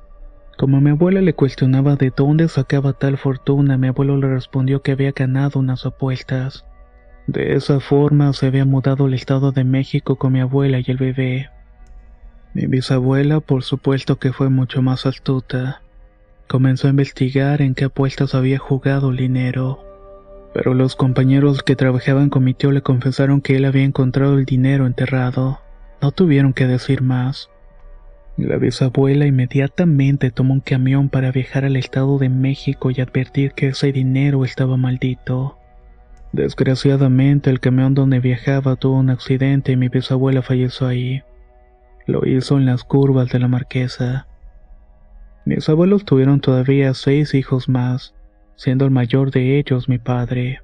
Como 0.57 0.81
mi 0.81 0.89
abuela 0.89 1.21
le 1.21 1.33
cuestionaba 1.33 1.95
de 1.95 2.11
dónde 2.13 2.49
sacaba 2.49 2.91
tal 2.91 3.17
fortuna, 3.17 3.77
mi 3.77 3.87
abuelo 3.87 4.17
le 4.17 4.27
respondió 4.27 4.81
que 4.81 4.91
había 4.91 5.13
ganado 5.13 5.61
unas 5.61 5.85
apuestas. 5.85 6.65
De 7.25 7.55
esa 7.55 7.79
forma 7.79 8.33
se 8.33 8.47
había 8.47 8.65
mudado 8.65 9.05
al 9.05 9.13
Estado 9.13 9.53
de 9.53 9.63
México 9.63 10.17
con 10.17 10.33
mi 10.33 10.41
abuela 10.41 10.79
y 10.79 10.91
el 10.91 10.97
bebé. 10.97 11.49
Mi 12.53 12.65
bisabuela, 12.65 13.39
por 13.39 13.63
supuesto 13.63 14.19
que 14.19 14.33
fue 14.33 14.49
mucho 14.49 14.81
más 14.81 15.05
astuta. 15.05 15.81
Comenzó 16.49 16.87
a 16.87 16.89
investigar 16.89 17.61
en 17.61 17.75
qué 17.75 17.85
apuestas 17.85 18.35
había 18.35 18.59
jugado 18.59 19.11
el 19.11 19.15
dinero. 19.15 19.88
Pero 20.53 20.73
los 20.73 20.95
compañeros 20.95 21.63
que 21.63 21.75
trabajaban 21.75 22.29
con 22.29 22.43
mi 22.43 22.53
tío 22.53 22.71
le 22.71 22.81
confesaron 22.81 23.41
que 23.41 23.55
él 23.55 23.65
había 23.65 23.83
encontrado 23.83 24.37
el 24.37 24.45
dinero 24.45 24.87
enterrado. 24.87 25.59
No 26.01 26.11
tuvieron 26.11 26.53
que 26.53 26.67
decir 26.67 27.01
más. 27.01 27.49
La 28.37 28.57
bisabuela 28.57 29.25
inmediatamente 29.25 30.31
tomó 30.31 30.53
un 30.53 30.61
camión 30.61 31.09
para 31.09 31.31
viajar 31.31 31.65
al 31.65 31.75
Estado 31.75 32.17
de 32.17 32.29
México 32.29 32.89
y 32.89 33.01
advertir 33.01 33.51
que 33.51 33.67
ese 33.67 33.91
dinero 33.91 34.45
estaba 34.45 34.77
maldito. 34.77 35.57
Desgraciadamente 36.31 37.49
el 37.49 37.59
camión 37.59 37.95
donde 37.95 38.19
viajaba 38.19 38.75
tuvo 38.75 38.97
un 38.97 39.09
accidente 39.09 39.73
y 39.73 39.77
mi 39.77 39.89
bisabuela 39.89 40.41
falleció 40.41 40.87
ahí. 40.87 41.21
Lo 42.05 42.25
hizo 42.25 42.57
en 42.57 42.65
las 42.65 42.83
curvas 42.83 43.29
de 43.29 43.39
la 43.39 43.47
marquesa. 43.47 44.27
Mis 45.45 45.67
abuelos 45.67 46.05
tuvieron 46.05 46.39
todavía 46.39 46.93
seis 46.93 47.33
hijos 47.33 47.67
más, 47.67 48.13
siendo 48.59 48.83
el 48.83 48.91
mayor 48.91 49.31
de 49.31 49.57
ellos 49.57 49.87
mi 49.87 49.99
padre. 49.99 50.59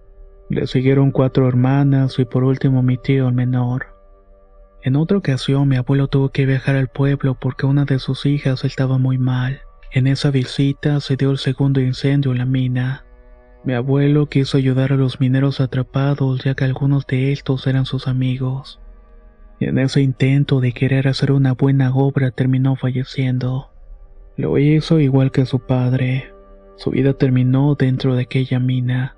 Le 0.50 0.68
siguieron 0.68 1.12
cuatro 1.12 1.48
hermanas 1.48 2.20
y 2.20 2.26
por 2.26 2.44
último 2.44 2.84
mi 2.84 2.98
tío 2.98 3.30
el 3.30 3.34
menor. 3.34 3.96
En 4.84 4.98
otra 4.98 5.18
ocasión 5.18 5.70
mi 5.70 5.78
abuelo 5.78 6.10
tuvo 6.10 6.28
que 6.28 6.46
viajar 6.46 6.76
al 6.76 6.90
pueblo 6.90 7.36
porque 7.40 7.66
una 7.66 7.86
de 7.86 8.00
sus 8.00 8.26
hijas 8.26 8.66
estaba 8.66 8.98
muy 8.98 9.18
mal. 9.18 9.62
En 9.94 10.08
esa 10.08 10.30
visita 10.30 11.00
se 11.00 11.16
dio 11.16 11.32
el 11.32 11.38
segundo 11.38 11.80
incendio 11.80 12.34
en 12.34 12.40
la 12.40 12.46
mina. 12.46 13.06
Mi 13.64 13.74
abuelo 13.74 14.28
quiso 14.28 14.58
ayudar 14.58 14.92
a 14.92 14.98
los 14.98 15.22
mineros 15.22 15.62
atrapados 15.62 16.44
ya 16.44 16.54
que 16.54 16.66
algunos 16.66 17.08
de 17.08 17.32
estos 17.32 17.66
eran 17.66 17.86
sus 17.86 18.10
amigos. 18.10 18.82
Y 19.58 19.68
en 19.68 19.80
ese 19.80 20.02
intento 20.02 20.60
de 20.60 20.74
querer 20.74 21.08
hacer 21.08 21.32
una 21.32 21.54
buena 21.54 21.96
obra 21.96 22.32
terminó 22.32 22.76
falleciendo. 22.76 23.72
Lo 24.36 24.58
hizo 24.58 25.00
igual 25.00 25.32
que 25.32 25.46
su 25.46 25.60
padre. 25.60 26.35
Su 26.78 26.92
vida 26.92 27.14
terminó 27.14 27.76
dentro 27.76 28.16
de 28.16 28.24
aquella 28.24 28.60
mina. 28.60 29.16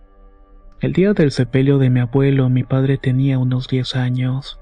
El 0.79 0.93
día 0.93 1.13
del 1.13 1.31
sepelio 1.31 1.79
de 1.79 1.89
mi 1.89 1.99
abuelo 1.99 2.49
mi 2.49 2.63
padre 2.63 2.97
tenía 2.97 3.39
unos 3.39 3.67
10 3.67 3.95
años. 3.95 4.59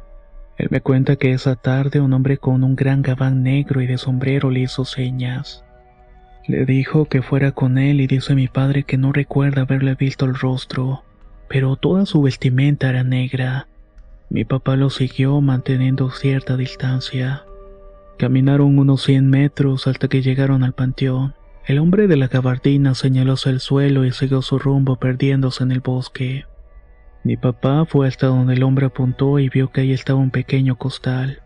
Él 0.58 0.70
me 0.72 0.80
cuenta 0.80 1.18
que 1.18 1.34
esa 1.34 1.56
tarde 1.56 2.00
un 2.00 2.14
hombre 2.14 2.38
con 2.38 2.64
un 2.64 2.76
gran 2.76 3.02
gabán 3.02 3.44
negro 3.44 3.82
y 3.82 3.88
de 3.88 3.98
sombrero 3.98 4.50
le 4.50 4.62
hizo 4.62 4.86
señas. 4.86 5.66
Le 6.48 6.66
dijo 6.66 7.06
que 7.06 7.22
fuera 7.22 7.52
con 7.52 7.78
él 7.78 8.00
y 8.00 8.08
dice 8.08 8.36
mi 8.36 8.48
padre 8.48 8.84
que 8.84 8.98
no 8.98 9.12
recuerda 9.12 9.64
haberle 9.64 9.96
visto 9.96 10.26
el 10.26 10.36
rostro, 10.36 11.04
pero 11.50 11.76
toda 11.76 12.06
su 12.06 12.22
vestimenta 12.22 12.90
era 12.90 13.04
negra. 13.04 13.68
Mi 14.30 14.46
papá 14.46 14.76
lo 14.76 14.90
siguió 14.90 15.42
manteniendo 15.42 16.12
cierta 16.12 16.56
distancia. 16.56 17.44
Caminaron 18.18 18.80
unos 18.80 19.04
100 19.04 19.30
metros 19.30 19.88
hasta 19.88 20.08
que 20.08 20.22
llegaron 20.22 20.64
al 20.64 20.74
panteón. 20.74 21.34
El 21.68 21.80
hombre 21.80 22.08
de 22.08 22.16
la 22.16 22.28
gabardina 22.28 22.94
señaló 22.94 23.34
hacia 23.34 23.52
el 23.52 23.60
suelo 23.60 24.06
y 24.06 24.12
siguió 24.12 24.44
su 24.44 24.60
rumbo 24.60 24.98
perdiéndose 24.98 25.64
en 25.64 25.72
el 25.72 25.80
bosque. 25.80 26.46
Mi 27.24 27.38
papá 27.38 27.86
fue 27.86 28.08
hasta 28.08 28.28
donde 28.28 28.54
el 28.54 28.62
hombre 28.62 28.86
apuntó 28.86 29.40
y 29.40 29.50
vio 29.50 29.72
que 29.72 29.82
ahí 29.82 29.92
estaba 29.92 30.20
un 30.20 30.30
pequeño 30.30 30.78
costal. 30.78 31.42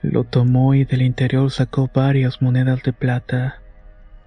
Lo 0.00 0.22
tomó 0.22 0.74
y 0.74 0.84
del 0.84 1.02
interior 1.02 1.50
sacó 1.50 1.90
varias 1.92 2.40
monedas 2.40 2.84
de 2.84 2.92
plata. 2.92 3.60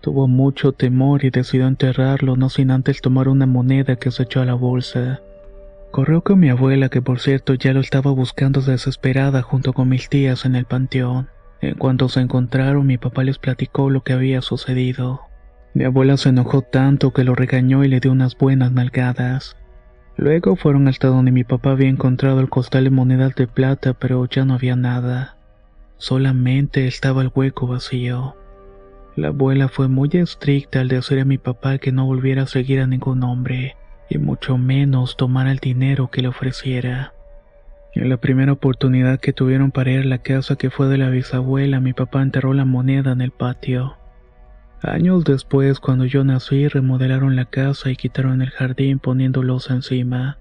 Tuvo 0.01 0.27
mucho 0.27 0.73
temor 0.73 1.23
y 1.23 1.29
decidió 1.29 1.65
enterrarlo 1.65 2.35
no 2.35 2.49
sin 2.49 2.69
antes 2.69 2.99
tomar 2.99 3.29
una 3.29 3.45
moneda 3.45 3.95
que 3.95 4.11
se 4.11 4.23
echó 4.23 4.41
a 4.41 4.45
la 4.45 4.55
bolsa. 4.55 5.21
Corrió 5.91 6.23
con 6.23 6.39
mi 6.39 6.49
abuela 6.49 6.89
que 6.89 7.01
por 7.01 7.21
cierto 7.21 7.53
ya 7.53 7.71
lo 7.71 7.79
estaba 7.79 8.11
buscando 8.11 8.59
desesperada 8.59 9.43
junto 9.43 9.71
con 9.71 9.87
mis 9.87 10.09
tías 10.09 10.43
en 10.43 10.57
el 10.57 10.65
panteón. 10.65 11.29
En 11.61 11.75
cuanto 11.75 12.09
se 12.09 12.19
encontraron 12.19 12.87
mi 12.87 12.97
papá 12.97 13.23
les 13.23 13.37
platicó 13.37 13.89
lo 13.89 14.01
que 14.03 14.13
había 14.13 14.41
sucedido. 14.41 15.21
Mi 15.73 15.83
abuela 15.85 16.17
se 16.17 16.29
enojó 16.29 16.63
tanto 16.63 17.13
que 17.13 17.23
lo 17.23 17.35
regañó 17.35 17.83
y 17.83 17.87
le 17.87 17.99
dio 17.99 18.11
unas 18.11 18.35
buenas 18.37 18.71
nalgadas. 18.71 19.55
Luego 20.17 20.55
fueron 20.55 20.87
hasta 20.87 21.07
donde 21.07 21.31
mi 21.31 21.43
papá 21.43 21.71
había 21.71 21.87
encontrado 21.87 22.39
el 22.41 22.49
costal 22.49 22.83
de 22.85 22.89
monedas 22.89 23.35
de 23.35 23.47
plata, 23.47 23.93
pero 23.93 24.25
ya 24.25 24.43
no 24.43 24.55
había 24.55 24.75
nada. 24.75 25.37
Solamente 25.97 26.87
estaba 26.87 27.21
el 27.21 27.31
hueco 27.33 27.67
vacío. 27.67 28.35
La 29.15 29.29
abuela 29.29 29.67
fue 29.67 29.87
muy 29.87 30.09
estricta 30.13 30.79
al 30.79 30.87
decir 30.87 31.19
a 31.19 31.25
mi 31.25 31.37
papá 31.37 31.77
que 31.77 31.91
no 31.91 32.05
volviera 32.05 32.43
a 32.43 32.47
seguir 32.47 32.79
a 32.81 32.87
ningún 32.87 33.23
hombre, 33.23 33.75
y 34.09 34.17
mucho 34.17 34.57
menos 34.57 35.15
tomar 35.15 35.47
el 35.47 35.59
dinero 35.59 36.09
que 36.09 36.21
le 36.21 36.29
ofreciera. 36.29 37.13
En 37.93 38.09
la 38.09 38.17
primera 38.17 38.53
oportunidad 38.53 39.19
que 39.19 39.33
tuvieron 39.33 39.71
para 39.71 39.91
ir 39.91 39.99
a 40.01 40.05
la 40.05 40.19
casa 40.19 40.55
que 40.55 40.69
fue 40.69 40.87
de 40.87 40.97
la 40.97 41.09
bisabuela, 41.09 41.79
mi 41.81 41.93
papá 41.93 42.21
enterró 42.21 42.53
la 42.53 42.65
moneda 42.65 43.11
en 43.11 43.21
el 43.21 43.31
patio. 43.31 43.97
Años 44.81 45.25
después, 45.25 45.79
cuando 45.79 46.05
yo 46.05 46.23
nací, 46.23 46.67
remodelaron 46.67 47.35
la 47.35 47.45
casa 47.45 47.91
y 47.91 47.95
quitaron 47.95 48.41
el 48.41 48.49
jardín 48.49 48.99
poniéndolos 48.99 49.69
encima. 49.69 50.39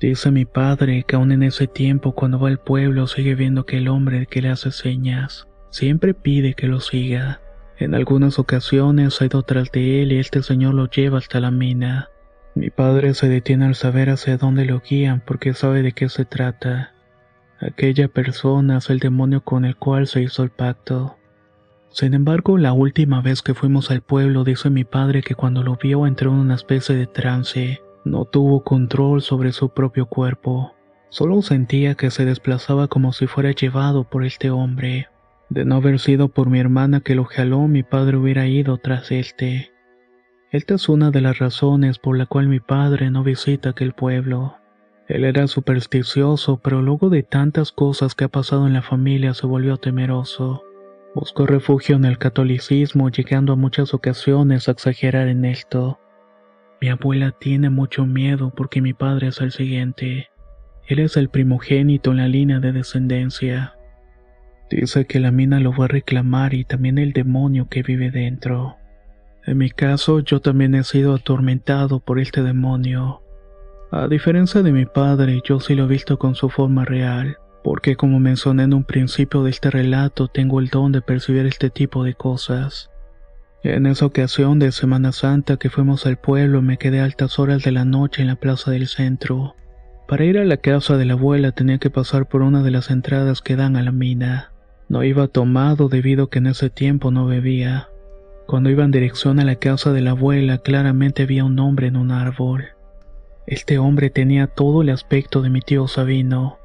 Dice 0.00 0.32
mi 0.32 0.46
padre 0.46 1.04
que 1.06 1.14
aún 1.14 1.30
en 1.30 1.44
ese 1.44 1.68
tiempo 1.68 2.12
cuando 2.12 2.40
va 2.40 2.48
al 2.48 2.58
pueblo 2.58 3.06
sigue 3.06 3.36
viendo 3.36 3.66
que 3.66 3.78
el 3.78 3.86
hombre 3.86 4.26
que 4.26 4.42
le 4.42 4.48
hace 4.48 4.72
señas 4.72 5.46
siempre 5.70 6.12
pide 6.12 6.54
que 6.54 6.66
lo 6.66 6.80
siga. 6.80 7.40
En 7.78 7.94
algunas 7.94 8.38
ocasiones 8.38 9.20
ha 9.20 9.26
ido 9.26 9.42
tras 9.42 9.70
de 9.70 10.02
él 10.02 10.12
y 10.12 10.18
este 10.18 10.42
señor 10.42 10.74
lo 10.74 10.88
lleva 10.88 11.18
hasta 11.18 11.38
la 11.38 11.50
mina. 11.50 12.08
Mi 12.54 12.68
padre 12.68 13.14
se 13.14 13.28
detiene 13.28 13.64
al 13.64 13.74
saber 13.74 14.10
hacia 14.10 14.36
dónde 14.36 14.66
lo 14.66 14.80
guían 14.80 15.22
porque 15.24 15.54
sabe 15.54 15.82
de 15.82 15.92
qué 15.92 16.10
se 16.10 16.26
trata. 16.26 16.92
Aquella 17.60 18.08
persona 18.08 18.78
es 18.78 18.90
el 18.90 18.98
demonio 18.98 19.42
con 19.42 19.64
el 19.64 19.76
cual 19.76 20.06
se 20.06 20.22
hizo 20.22 20.42
el 20.42 20.50
pacto. 20.50 21.16
Sin 21.90 22.12
embargo, 22.12 22.58
la 22.58 22.72
última 22.72 23.22
vez 23.22 23.40
que 23.40 23.54
fuimos 23.54 23.90
al 23.90 24.02
pueblo 24.02 24.44
dice 24.44 24.68
mi 24.68 24.84
padre 24.84 25.22
que 25.22 25.34
cuando 25.34 25.62
lo 25.62 25.76
vio 25.76 26.06
entró 26.06 26.30
en 26.30 26.38
una 26.38 26.54
especie 26.54 26.94
de 26.94 27.06
trance. 27.06 27.80
No 28.04 28.24
tuvo 28.24 28.64
control 28.64 29.22
sobre 29.22 29.52
su 29.52 29.70
propio 29.70 30.06
cuerpo. 30.06 30.74
Solo 31.08 31.40
sentía 31.40 31.94
que 31.94 32.10
se 32.10 32.24
desplazaba 32.24 32.88
como 32.88 33.12
si 33.12 33.26
fuera 33.26 33.52
llevado 33.52 34.04
por 34.04 34.24
este 34.24 34.50
hombre. 34.50 35.08
De 35.50 35.64
no 35.64 35.76
haber 35.76 35.98
sido 35.98 36.28
por 36.28 36.50
mi 36.50 36.58
hermana 36.58 37.00
que 37.00 37.14
lo 37.14 37.24
jaló, 37.24 37.68
mi 37.68 37.82
padre 37.82 38.16
hubiera 38.16 38.46
ido 38.46 38.78
tras 38.78 39.10
este. 39.12 39.71
Esta 40.52 40.74
es 40.74 40.90
una 40.90 41.10
de 41.10 41.22
las 41.22 41.38
razones 41.38 41.98
por 41.98 42.18
la 42.18 42.26
cual 42.26 42.46
mi 42.46 42.60
padre 42.60 43.10
no 43.10 43.24
visita 43.24 43.70
aquel 43.70 43.94
pueblo. 43.94 44.58
Él 45.08 45.24
era 45.24 45.46
supersticioso, 45.46 46.60
pero 46.62 46.82
luego 46.82 47.08
de 47.08 47.22
tantas 47.22 47.72
cosas 47.72 48.14
que 48.14 48.24
ha 48.24 48.28
pasado 48.28 48.66
en 48.66 48.74
la 48.74 48.82
familia 48.82 49.32
se 49.32 49.46
volvió 49.46 49.78
temeroso. 49.78 50.62
Buscó 51.14 51.46
refugio 51.46 51.96
en 51.96 52.04
el 52.04 52.18
catolicismo, 52.18 53.08
llegando 53.08 53.54
a 53.54 53.56
muchas 53.56 53.94
ocasiones 53.94 54.68
a 54.68 54.72
exagerar 54.72 55.28
en 55.28 55.46
esto. 55.46 55.98
Mi 56.82 56.90
abuela 56.90 57.30
tiene 57.32 57.70
mucho 57.70 58.04
miedo 58.04 58.52
porque 58.54 58.82
mi 58.82 58.92
padre 58.92 59.28
es 59.28 59.40
el 59.40 59.52
siguiente. 59.52 60.28
Él 60.86 60.98
es 60.98 61.16
el 61.16 61.30
primogénito 61.30 62.10
en 62.10 62.18
la 62.18 62.28
línea 62.28 62.60
de 62.60 62.72
descendencia. 62.72 63.74
Dice 64.70 65.06
que 65.06 65.18
la 65.18 65.30
mina 65.30 65.60
lo 65.60 65.72
va 65.72 65.86
a 65.86 65.88
reclamar 65.88 66.52
y 66.52 66.64
también 66.64 66.98
el 66.98 67.14
demonio 67.14 67.68
que 67.70 67.82
vive 67.82 68.10
dentro. 68.10 68.76
En 69.44 69.58
mi 69.58 69.70
caso, 69.70 70.20
yo 70.20 70.40
también 70.40 70.74
he 70.74 70.84
sido 70.84 71.14
atormentado 71.14 72.00
por 72.00 72.18
este 72.18 72.42
demonio. 72.42 73.22
A 73.90 74.08
diferencia 74.08 74.62
de 74.62 74.72
mi 74.72 74.86
padre, 74.86 75.40
yo 75.44 75.60
sí 75.60 75.74
lo 75.74 75.84
he 75.84 75.88
visto 75.88 76.18
con 76.18 76.34
su 76.34 76.48
forma 76.48 76.84
real 76.84 77.36
porque 77.62 77.96
como 77.96 78.18
mencioné 78.18 78.64
en 78.64 78.74
un 78.74 78.84
principio 78.84 79.42
de 79.42 79.50
este 79.50 79.70
relato, 79.70 80.28
tengo 80.28 80.60
el 80.60 80.68
don 80.68 80.92
de 80.92 81.00
percibir 81.00 81.46
este 81.46 81.70
tipo 81.70 82.04
de 82.04 82.14
cosas. 82.14 82.90
En 83.62 83.86
esa 83.86 84.06
ocasión 84.06 84.58
de 84.58 84.72
Semana 84.72 85.12
Santa 85.12 85.56
que 85.56 85.70
fuimos 85.70 86.04
al 86.06 86.16
pueblo 86.16 86.62
me 86.62 86.78
quedé 86.78 87.00
a 87.00 87.04
altas 87.04 87.38
horas 87.38 87.62
de 87.62 87.70
la 87.70 87.84
noche 87.84 88.22
en 88.22 88.28
la 88.28 88.36
plaza 88.36 88.72
del 88.72 88.88
centro. 88.88 89.54
Para 90.08 90.24
ir 90.24 90.38
a 90.38 90.44
la 90.44 90.56
casa 90.56 90.96
de 90.96 91.04
la 91.04 91.12
abuela 91.12 91.52
tenía 91.52 91.78
que 91.78 91.88
pasar 91.88 92.26
por 92.26 92.42
una 92.42 92.62
de 92.62 92.72
las 92.72 92.90
entradas 92.90 93.40
que 93.40 93.54
dan 93.54 93.76
a 93.76 93.82
la 93.82 93.92
mina. 93.92 94.50
No 94.88 95.04
iba 95.04 95.28
tomado 95.28 95.88
debido 95.88 96.24
a 96.24 96.30
que 96.30 96.38
en 96.38 96.48
ese 96.48 96.70
tiempo 96.70 97.12
no 97.12 97.26
bebía. 97.26 97.88
Cuando 98.46 98.70
iba 98.70 98.84
en 98.84 98.90
dirección 98.90 99.40
a 99.40 99.44
la 99.44 99.56
casa 99.56 99.92
de 99.92 100.00
la 100.00 100.10
abuela 100.10 100.58
claramente 100.58 101.22
había 101.22 101.44
un 101.44 101.58
hombre 101.58 101.86
en 101.86 101.96
un 101.96 102.10
árbol. 102.10 102.66
Este 103.46 103.78
hombre 103.78 104.10
tenía 104.10 104.46
todo 104.46 104.82
el 104.82 104.90
aspecto 104.90 105.42
de 105.42 105.50
mi 105.50 105.60
tío 105.60 105.88
Sabino, 105.88 106.58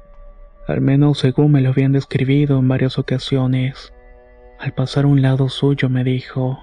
al 0.68 0.82
menos 0.82 1.18
según 1.18 1.52
me 1.52 1.62
lo 1.62 1.70
habían 1.70 1.92
describido 1.92 2.58
en 2.58 2.68
varias 2.68 2.98
ocasiones. 2.98 3.94
Al 4.58 4.74
pasar 4.74 5.04
a 5.04 5.08
un 5.08 5.22
lado 5.22 5.48
suyo 5.48 5.88
me 5.88 6.04
dijo, 6.04 6.62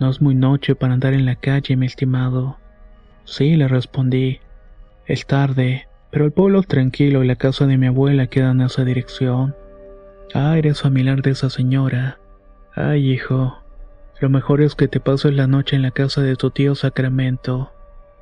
No 0.00 0.10
es 0.10 0.20
muy 0.20 0.34
noche 0.34 0.74
para 0.74 0.94
andar 0.94 1.14
en 1.14 1.26
la 1.26 1.36
calle, 1.36 1.76
mi 1.76 1.86
estimado. 1.86 2.58
Sí, 3.24 3.54
le 3.54 3.68
respondí. 3.68 4.40
Es 5.06 5.26
tarde, 5.26 5.86
pero 6.10 6.24
el 6.24 6.32
pueblo 6.32 6.64
tranquilo 6.64 7.22
y 7.22 7.28
la 7.28 7.36
casa 7.36 7.68
de 7.68 7.78
mi 7.78 7.86
abuela 7.86 8.26
queda 8.26 8.50
en 8.50 8.62
esa 8.62 8.84
dirección. 8.84 9.54
Ah, 10.34 10.58
eres 10.58 10.80
familiar 10.80 11.22
de 11.22 11.30
esa 11.30 11.50
señora. 11.50 12.18
Ay, 12.74 13.12
hijo, 13.12 13.58
lo 14.20 14.28
mejor 14.28 14.60
es 14.60 14.74
que 14.74 14.86
te 14.86 15.00
pases 15.00 15.34
la 15.34 15.46
noche 15.46 15.76
en 15.76 15.82
la 15.82 15.90
casa 15.90 16.20
de 16.20 16.36
tu 16.36 16.50
tío 16.50 16.74
Sacramento, 16.74 17.72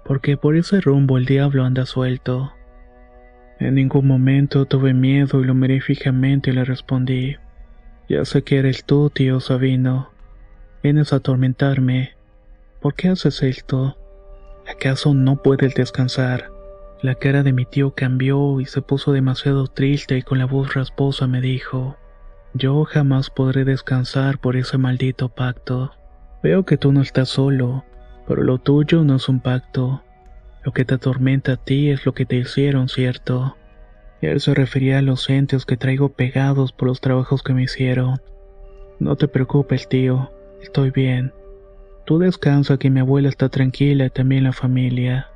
porque 0.04 0.36
por 0.36 0.56
ese 0.56 0.80
rumbo 0.80 1.18
el 1.18 1.26
diablo 1.26 1.64
anda 1.64 1.86
suelto. 1.86 2.52
En 3.58 3.74
ningún 3.74 4.06
momento 4.06 4.64
tuve 4.64 4.94
miedo 4.94 5.40
y 5.40 5.44
lo 5.44 5.54
miré 5.54 5.80
fijamente 5.80 6.50
y 6.50 6.52
le 6.54 6.64
respondí, 6.64 7.36
ya 8.08 8.24
sé 8.24 8.42
que 8.42 8.56
eres 8.56 8.84
tú, 8.84 9.10
tío 9.10 9.38
Sabino. 9.38 10.10
Vienes 10.82 11.12
a 11.12 11.16
atormentarme. 11.16 12.14
¿Por 12.80 12.94
qué 12.94 13.08
haces 13.08 13.42
esto? 13.42 13.98
¿Acaso 14.66 15.12
no 15.12 15.42
puedes 15.42 15.74
descansar? 15.74 16.50
La 17.02 17.16
cara 17.16 17.42
de 17.42 17.52
mi 17.52 17.66
tío 17.66 17.94
cambió 17.94 18.60
y 18.60 18.64
se 18.64 18.80
puso 18.80 19.12
demasiado 19.12 19.66
triste 19.66 20.16
y 20.16 20.22
con 20.22 20.38
la 20.38 20.46
voz 20.46 20.72
rasposa 20.74 21.26
me 21.26 21.40
dijo, 21.40 21.96
yo 22.54 22.84
jamás 22.84 23.30
podré 23.30 23.64
descansar 23.64 24.38
por 24.38 24.56
ese 24.56 24.78
maldito 24.78 25.28
pacto. 25.28 25.92
Veo 26.42 26.64
que 26.64 26.76
tú 26.76 26.92
no 26.92 27.02
estás 27.02 27.28
solo, 27.28 27.84
pero 28.26 28.42
lo 28.42 28.58
tuyo 28.58 29.04
no 29.04 29.16
es 29.16 29.28
un 29.28 29.40
pacto. 29.40 30.02
Lo 30.64 30.72
que 30.72 30.84
te 30.84 30.94
atormenta 30.94 31.52
a 31.52 31.56
ti 31.56 31.90
es 31.90 32.06
lo 32.06 32.14
que 32.14 32.26
te 32.26 32.36
hicieron, 32.36 32.88
¿cierto? 32.88 33.56
Él 34.20 34.40
se 34.40 34.54
refería 34.54 34.98
a 34.98 35.02
los 35.02 35.28
entes 35.30 35.64
que 35.64 35.76
traigo 35.76 36.08
pegados 36.10 36.72
por 36.72 36.88
los 36.88 37.00
trabajos 37.00 37.42
que 37.42 37.54
me 37.54 37.62
hicieron. 37.62 38.20
No 38.98 39.16
te 39.16 39.28
preocupes, 39.28 39.88
tío, 39.88 40.32
estoy 40.60 40.90
bien. 40.90 41.32
Tú 42.04 42.18
descansa 42.18 42.78
que 42.78 42.90
mi 42.90 43.00
abuela 43.00 43.28
está 43.28 43.48
tranquila 43.48 44.06
y 44.06 44.10
también 44.10 44.44
la 44.44 44.52
familia. 44.52 45.28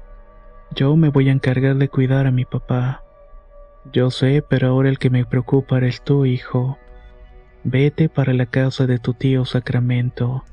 Yo 0.74 0.96
me 0.96 1.10
voy 1.10 1.28
a 1.28 1.32
encargar 1.32 1.76
de 1.76 1.88
cuidar 1.88 2.26
a 2.26 2.32
mi 2.32 2.44
papá. 2.44 3.04
Yo 3.92 4.10
sé, 4.10 4.42
pero 4.48 4.68
ahora 4.68 4.88
el 4.88 4.98
que 4.98 5.10
me 5.10 5.24
preocupa 5.24 5.76
eres 5.76 6.02
tú, 6.02 6.24
hijo. 6.24 6.78
Vete 7.64 8.08
para 8.08 8.32
la 8.32 8.46
casa 8.46 8.86
de 8.86 8.98
tu 8.98 9.14
tío 9.14 9.44
Sacramento, 9.44 10.44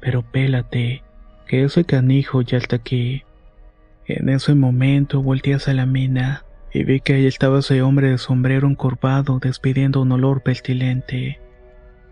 pero 0.00 0.22
pélate, 0.22 1.02
que 1.46 1.64
ese 1.64 1.84
canijo 1.84 2.40
ya 2.40 2.56
está 2.56 2.76
aquí. 2.76 3.22
En 4.06 4.30
ese 4.30 4.54
momento 4.54 5.22
volteé 5.22 5.54
hacia 5.54 5.74
la 5.74 5.84
mina 5.84 6.44
y 6.72 6.84
vi 6.84 7.00
que 7.00 7.14
ahí 7.14 7.26
estaba 7.26 7.58
ese 7.58 7.82
hombre 7.82 8.10
de 8.10 8.18
sombrero 8.18 8.66
encorvado 8.66 9.38
despidiendo 9.40 10.00
un 10.00 10.12
olor 10.12 10.42
pestilente. 10.42 11.38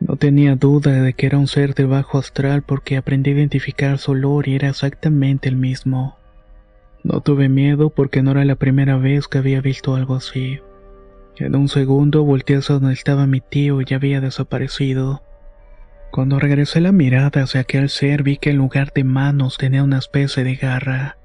No 0.00 0.16
tenía 0.16 0.56
duda 0.56 1.00
de 1.00 1.14
que 1.14 1.26
era 1.26 1.38
un 1.38 1.47
ser 1.47 1.75
de 1.75 1.87
bajo 1.87 2.18
astral 2.18 2.62
porque 2.62 2.97
aprendí 2.97 3.30
a 3.30 3.35
identificar 3.35 3.99
su 3.99 4.12
olor 4.12 4.49
y 4.49 4.54
era 4.54 4.68
exactamente 4.68 5.49
el 5.49 5.56
mismo. 5.56 6.18
No 7.04 7.21
tuve 7.21 7.49
miedo 7.49 7.88
porque 7.88 8.23
no 8.23 8.32
era 8.32 8.44
la 8.44 8.56
primera 8.56 8.97
vez 8.97 9.28
que 9.28 9.38
había 9.38 9.61
visto 9.61 9.94
algo 9.94 10.14
así. 10.14 10.61
En 11.36 11.56
un 11.56 11.68
segundo 11.68 12.24
volteé 12.24 12.56
hacia 12.58 12.74
donde 12.74 12.92
estaba 12.92 13.26
mi 13.26 13.40
tío 13.40 13.80
y 13.80 13.94
había 13.94 14.20
desaparecido. 14.20 15.22
Cuando 16.10 16.38
regresé 16.38 16.80
la 16.80 16.92
mirada 16.92 17.42
hacia 17.42 17.62
aquel 17.62 17.88
ser 17.88 18.22
vi 18.22 18.36
que 18.36 18.50
en 18.50 18.58
lugar 18.58 18.92
de 18.92 19.02
manos 19.02 19.56
tenía 19.56 19.82
una 19.82 19.98
especie 19.98 20.44
de 20.44 20.56
garra. 20.56 21.16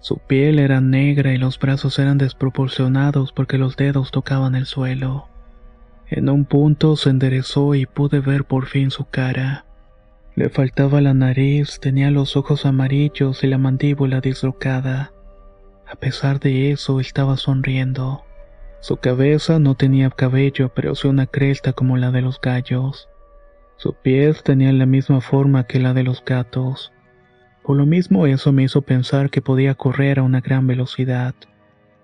Su 0.00 0.16
piel 0.16 0.58
era 0.58 0.80
negra 0.80 1.34
y 1.34 1.36
los 1.36 1.58
brazos 1.58 1.98
eran 1.98 2.16
desproporcionados 2.16 3.32
porque 3.32 3.58
los 3.58 3.76
dedos 3.76 4.10
tocaban 4.10 4.54
el 4.54 4.64
suelo. 4.64 5.28
En 6.08 6.30
un 6.30 6.46
punto 6.46 6.96
se 6.96 7.10
enderezó 7.10 7.74
y 7.74 7.84
pude 7.84 8.20
ver 8.20 8.44
por 8.44 8.66
fin 8.66 8.90
su 8.90 9.04
cara. 9.04 9.66
Le 10.34 10.48
faltaba 10.48 11.02
la 11.02 11.12
nariz, 11.12 11.78
tenía 11.80 12.10
los 12.10 12.34
ojos 12.34 12.64
amarillos 12.64 13.44
y 13.44 13.46
la 13.46 13.58
mandíbula 13.58 14.22
dislocada. 14.22 15.12
A 15.86 15.96
pesar 15.96 16.40
de 16.40 16.70
eso, 16.70 16.98
estaba 16.98 17.36
sonriendo. 17.36 18.24
Su 18.80 18.96
cabeza 18.96 19.58
no 19.58 19.74
tenía 19.74 20.08
cabello, 20.10 20.70
pero 20.74 20.94
sí 20.94 21.06
una 21.06 21.26
cresta 21.26 21.74
como 21.74 21.98
la 21.98 22.10
de 22.10 22.22
los 22.22 22.40
gallos. 22.40 23.08
Su 23.76 23.94
pies 23.94 24.42
tenía 24.42 24.72
la 24.72 24.86
misma 24.86 25.20
forma 25.20 25.64
que 25.66 25.78
la 25.78 25.92
de 25.92 26.02
los 26.02 26.24
gatos. 26.24 26.92
Por 27.62 27.76
lo 27.76 27.84
mismo 27.84 28.26
eso 28.26 28.52
me 28.52 28.62
hizo 28.62 28.82
pensar 28.82 29.30
que 29.30 29.42
podía 29.42 29.74
correr 29.74 30.18
a 30.18 30.22
una 30.22 30.40
gran 30.40 30.66
velocidad. 30.66 31.34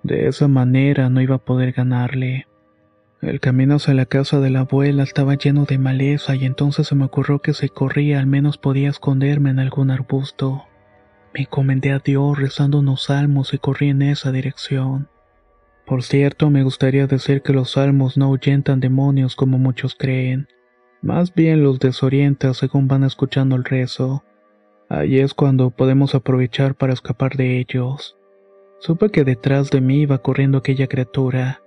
De 0.02 0.28
esa 0.28 0.48
manera 0.48 1.08
no 1.08 1.20
iba 1.22 1.36
a 1.36 1.44
poder 1.44 1.72
ganarle. 1.72 2.46
El 3.22 3.40
camino 3.40 3.76
hacia 3.76 3.94
la 3.94 4.04
casa 4.04 4.40
de 4.40 4.50
la 4.50 4.60
abuela 4.60 5.02
estaba 5.02 5.34
lleno 5.34 5.64
de 5.64 5.78
maleza 5.78 6.36
y 6.36 6.44
entonces 6.44 6.86
se 6.86 6.94
me 6.94 7.06
ocurrió 7.06 7.40
que 7.40 7.54
si 7.54 7.70
corría 7.70 8.18
al 8.18 8.26
menos 8.26 8.58
podía 8.58 8.90
esconderme 8.90 9.48
en 9.50 9.58
algún 9.58 9.90
arbusto. 9.90 10.64
Me 11.32 11.40
encomendé 11.40 11.92
a 11.92 11.98
Dios 11.98 12.38
rezando 12.38 12.78
unos 12.80 13.04
salmos 13.04 13.54
y 13.54 13.58
corrí 13.58 13.88
en 13.88 14.02
esa 14.02 14.30
dirección. 14.30 15.08
Por 15.86 16.02
cierto, 16.02 16.50
me 16.50 16.64
gustaría 16.64 17.06
decir 17.06 17.42
que 17.42 17.52
los 17.52 17.72
salmos 17.72 18.18
no 18.18 18.26
ahuyentan 18.26 18.80
demonios 18.80 19.36
como 19.36 19.56
muchos 19.56 19.94
creen. 19.94 20.48
Más 21.00 21.32
bien 21.32 21.62
los 21.62 21.78
desorienta 21.78 22.52
según 22.54 22.88
van 22.88 23.04
escuchando 23.04 23.54
el 23.54 23.62
rezo. 23.62 24.24
Ahí 24.88 25.20
es 25.20 25.32
cuando 25.32 25.70
podemos 25.70 26.16
aprovechar 26.16 26.74
para 26.74 26.92
escapar 26.92 27.36
de 27.36 27.60
ellos. 27.60 28.16
Supe 28.80 29.10
que 29.10 29.22
detrás 29.22 29.70
de 29.70 29.80
mí 29.80 30.00
iba 30.00 30.18
corriendo 30.18 30.58
aquella 30.58 30.88
criatura. 30.88 31.62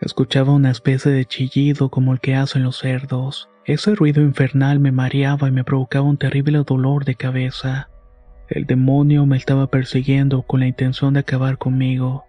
Escuchaba 0.00 0.52
una 0.52 0.70
especie 0.70 1.10
de 1.10 1.24
chillido 1.24 1.88
como 1.88 2.12
el 2.12 2.20
que 2.20 2.36
hacen 2.36 2.62
los 2.62 2.78
cerdos. 2.78 3.48
Ese 3.64 3.96
ruido 3.96 4.22
infernal 4.22 4.78
me 4.78 4.92
mareaba 4.92 5.48
y 5.48 5.50
me 5.50 5.64
provocaba 5.64 6.06
un 6.06 6.16
terrible 6.16 6.62
dolor 6.64 7.04
de 7.04 7.16
cabeza. 7.16 7.90
El 8.48 8.66
demonio 8.66 9.26
me 9.26 9.36
estaba 9.36 9.66
persiguiendo 9.66 10.42
con 10.42 10.60
la 10.60 10.68
intención 10.68 11.14
de 11.14 11.20
acabar 11.20 11.58
conmigo. 11.58 12.27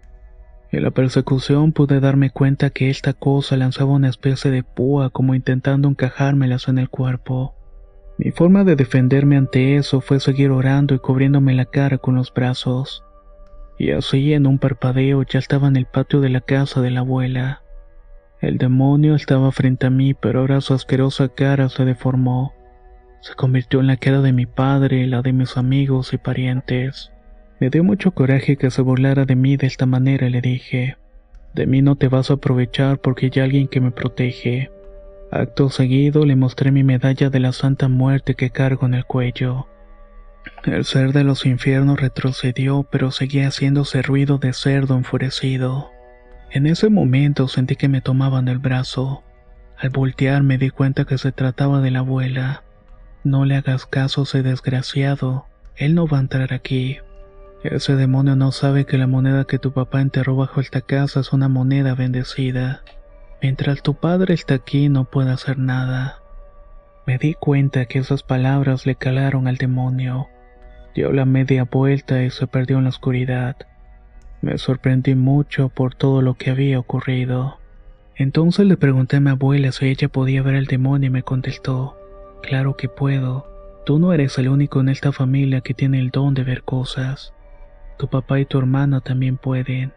En 0.71 0.83
la 0.83 0.91
persecución 0.91 1.71
pude 1.71 1.99
darme 1.99 2.29
cuenta 2.29 2.69
que 2.69 2.89
esta 2.89 3.13
cosa 3.13 3.57
lanzaba 3.57 3.91
una 3.91 4.09
especie 4.09 4.51
de 4.51 4.63
púa 4.63 5.09
como 5.09 5.33
intentando 5.33 5.87
encajármelas 5.87 6.67
en 6.67 6.77
el 6.77 6.89
cuerpo. 6.89 7.55
Mi 8.19 8.31
forma 8.31 8.63
de 8.63 8.75
defenderme 8.75 9.37
ante 9.37 9.77
eso 9.77 10.01
fue 10.01 10.19
seguir 10.19 10.51
orando 10.51 10.93
y 10.93 10.99
cubriéndome 10.99 11.55
la 11.55 11.65
cara 11.65 11.97
con 11.97 12.15
los 12.15 12.31
brazos. 12.33 13.03
Y 13.79 13.91
así 13.91 14.33
en 14.33 14.45
un 14.45 14.59
parpadeo 14.59 15.23
ya 15.23 15.39
estaba 15.39 15.69
en 15.69 15.77
el 15.77 15.85
patio 15.85 16.19
de 16.19 16.29
la 16.29 16.41
casa 16.41 16.81
de 16.81 16.91
la 16.91 16.99
abuela. 16.99 17.63
El 18.41 18.57
demonio 18.57 19.15
estaba 19.15 19.51
frente 19.51 19.87
a 19.87 19.89
mí, 19.89 20.13
pero 20.13 20.41
ahora 20.41 20.61
su 20.61 20.73
asquerosa 20.73 21.29
cara 21.29 21.69
se 21.69 21.83
deformó. 21.85 22.53
Se 23.21 23.33
convirtió 23.33 23.79
en 23.79 23.87
la 23.87 23.97
cara 23.97 24.21
de 24.21 24.33
mi 24.33 24.45
padre, 24.45 25.07
la 25.07 25.21
de 25.21 25.33
mis 25.33 25.57
amigos 25.57 26.13
y 26.13 26.17
parientes. 26.17 27.11
Me 27.59 27.69
dio 27.69 27.83
mucho 27.83 28.11
coraje 28.11 28.55
que 28.55 28.71
se 28.71 28.81
burlara 28.81 29.25
de 29.25 29.35
mí 29.35 29.57
de 29.57 29.67
esta 29.67 29.85
manera 29.85 30.27
y 30.27 30.29
le 30.29 30.41
dije, 30.41 30.97
de 31.53 31.65
mí 31.65 31.81
no 31.81 31.95
te 31.97 32.07
vas 32.07 32.29
a 32.29 32.35
aprovechar 32.35 32.99
porque 32.99 33.29
hay 33.33 33.41
alguien 33.41 33.67
que 33.67 33.81
me 33.81 33.91
protege. 33.91 34.71
Acto 35.31 35.69
seguido 35.69 36.25
le 36.25 36.35
mostré 36.35 36.71
mi 36.71 36.83
medalla 36.83 37.29
de 37.29 37.39
la 37.39 37.51
Santa 37.51 37.89
Muerte 37.89 38.35
que 38.35 38.49
cargo 38.49 38.85
en 38.85 38.93
el 38.93 39.05
cuello. 39.05 39.67
El 40.63 40.85
ser 40.85 41.11
de 41.11 41.23
los 41.23 41.45
infiernos 41.45 41.99
retrocedió, 41.99 42.87
pero 42.89 43.11
seguía 43.11 43.47
haciéndose 43.47 44.01
ruido 44.01 44.37
de 44.37 44.53
cerdo 44.53 44.95
enfurecido. 44.95 45.91
En 46.51 46.65
ese 46.65 46.89
momento 46.89 47.47
sentí 47.47 47.75
que 47.75 47.89
me 47.89 48.01
tomaban 48.01 48.47
el 48.47 48.57
brazo. 48.57 49.23
Al 49.77 49.89
voltear 49.89 50.43
me 50.43 50.57
di 50.57 50.69
cuenta 50.69 51.05
que 51.05 51.17
se 51.17 51.31
trataba 51.31 51.81
de 51.81 51.91
la 51.91 51.99
abuela. 51.99 52.63
No 53.23 53.43
le 53.43 53.55
hagas 53.55 53.85
caso 53.85 54.23
ese 54.23 54.43
desgraciado, 54.43 55.45
él 55.75 55.93
no 55.93 56.07
va 56.07 56.17
a 56.17 56.21
entrar 56.21 56.53
aquí. 56.53 56.99
Ese 57.63 57.97
demonio 57.97 58.37
no 58.37 58.53
sabe 58.53 58.85
que 58.85 58.97
la 58.97 59.05
moneda 59.05 59.43
que 59.43 59.59
tu 59.59 59.73
papá 59.73 59.99
enterró 59.99 60.37
bajo 60.37 60.61
esta 60.61 60.79
casa 60.79 61.19
es 61.19 61.33
una 61.33 61.49
moneda 61.49 61.93
bendecida. 61.93 62.83
Mientras 63.41 63.81
tu 63.81 63.95
padre 63.95 64.33
está 64.33 64.53
aquí 64.53 64.87
no 64.87 65.03
puede 65.03 65.31
hacer 65.31 65.57
nada. 65.57 66.19
Me 67.05 67.17
di 67.17 67.33
cuenta 67.33 67.85
que 67.85 67.99
esas 67.99 68.23
palabras 68.23 68.85
le 68.85 68.95
calaron 68.95 69.49
al 69.49 69.57
demonio. 69.57 70.29
Dio 70.95 71.11
la 71.11 71.25
media 71.25 71.65
vuelta 71.65 72.23
y 72.23 72.29
se 72.29 72.47
perdió 72.47 72.77
en 72.77 72.85
la 72.85 72.91
oscuridad. 72.91 73.57
Me 74.41 74.57
sorprendí 74.57 75.15
mucho 75.15 75.67
por 75.67 75.95
todo 75.95 76.21
lo 76.21 76.35
que 76.35 76.51
había 76.51 76.79
ocurrido. 76.79 77.57
Entonces 78.15 78.67
le 78.67 78.77
pregunté 78.77 79.17
a 79.17 79.19
mi 79.19 79.31
abuela 79.31 79.73
si 79.73 79.87
ella 79.87 80.07
podía 80.07 80.41
ver 80.43 80.55
al 80.55 80.65
demonio 80.65 81.07
y 81.07 81.11
me 81.11 81.23
contestó, 81.23 81.97
claro 82.41 82.77
que 82.77 82.87
puedo. 82.87 83.47
Tú 83.85 83.99
no 83.99 84.13
eres 84.13 84.37
el 84.37 84.47
único 84.47 84.79
en 84.79 84.87
esta 84.87 85.11
familia 85.11 85.59
que 85.59 85.73
tiene 85.73 85.99
el 85.99 86.09
don 86.09 86.33
de 86.33 86.43
ver 86.43 86.63
cosas. 86.63 87.33
Tu 87.99 88.07
papá 88.07 88.39
y 88.39 88.45
tu 88.45 88.57
hermana 88.57 89.01
también 89.01 89.35
pueden. 89.35 89.91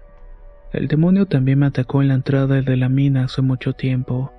El 0.72 0.88
demonio 0.88 1.26
también 1.26 1.60
me 1.60 1.66
atacó 1.66 2.02
en 2.02 2.08
la 2.08 2.14
entrada 2.14 2.60
de 2.60 2.76
la 2.76 2.88
mina 2.88 3.24
hace 3.24 3.42
mucho 3.42 3.74
tiempo, 3.74 4.32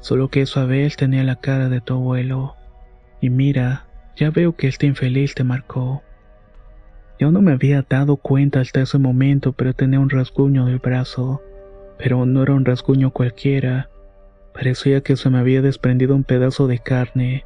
solo 0.00 0.28
que 0.28 0.40
esa 0.40 0.64
vez 0.64 0.96
tenía 0.96 1.22
la 1.22 1.36
cara 1.36 1.68
de 1.68 1.82
tu 1.82 1.92
abuelo. 1.92 2.56
Y 3.20 3.28
mira, 3.28 3.84
ya 4.16 4.30
veo 4.30 4.56
que 4.56 4.68
este 4.68 4.86
infeliz 4.86 5.34
te 5.34 5.44
marcó. 5.44 6.02
Yo 7.20 7.30
no 7.30 7.42
me 7.42 7.52
había 7.52 7.84
dado 7.86 8.16
cuenta 8.16 8.60
hasta 8.60 8.80
ese 8.80 8.96
momento, 8.96 9.52
pero 9.52 9.74
tenía 9.74 10.00
un 10.00 10.08
rasguño 10.08 10.64
del 10.64 10.78
brazo. 10.78 11.42
Pero 11.98 12.24
no 12.24 12.42
era 12.42 12.54
un 12.54 12.64
rasguño 12.64 13.10
cualquiera. 13.10 13.90
Parecía 14.54 15.02
que 15.02 15.16
se 15.16 15.28
me 15.28 15.40
había 15.40 15.60
desprendido 15.60 16.14
un 16.14 16.24
pedazo 16.24 16.68
de 16.68 16.78
carne. 16.78 17.44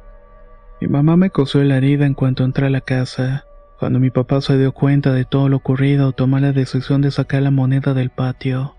Mi 0.79 0.87
mamá 0.87 1.17
me 1.17 1.31
cosió 1.31 1.61
la 1.65 1.75
herida 1.75 2.05
en 2.05 2.13
cuanto 2.13 2.45
entré 2.45 2.67
a 2.67 2.69
la 2.69 2.79
casa. 2.79 3.43
Cuando 3.79 4.01
mi 4.01 4.09
papá 4.09 4.41
se 4.41 4.57
dio 4.57 4.73
cuenta 4.73 5.13
de 5.13 5.23
todo 5.23 5.47
lo 5.47 5.55
ocurrido, 5.55 6.11
tomó 6.11 6.37
la 6.39 6.51
decisión 6.51 7.01
de 7.01 7.11
sacar 7.11 7.41
la 7.43 7.51
moneda 7.51 7.93
del 7.93 8.09
patio. 8.09 8.75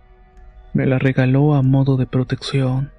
Me 0.74 0.84
la 0.84 0.98
regaló 0.98 1.54
a 1.54 1.62
modo 1.62 1.96
de 1.96 2.06
protección. 2.06 2.92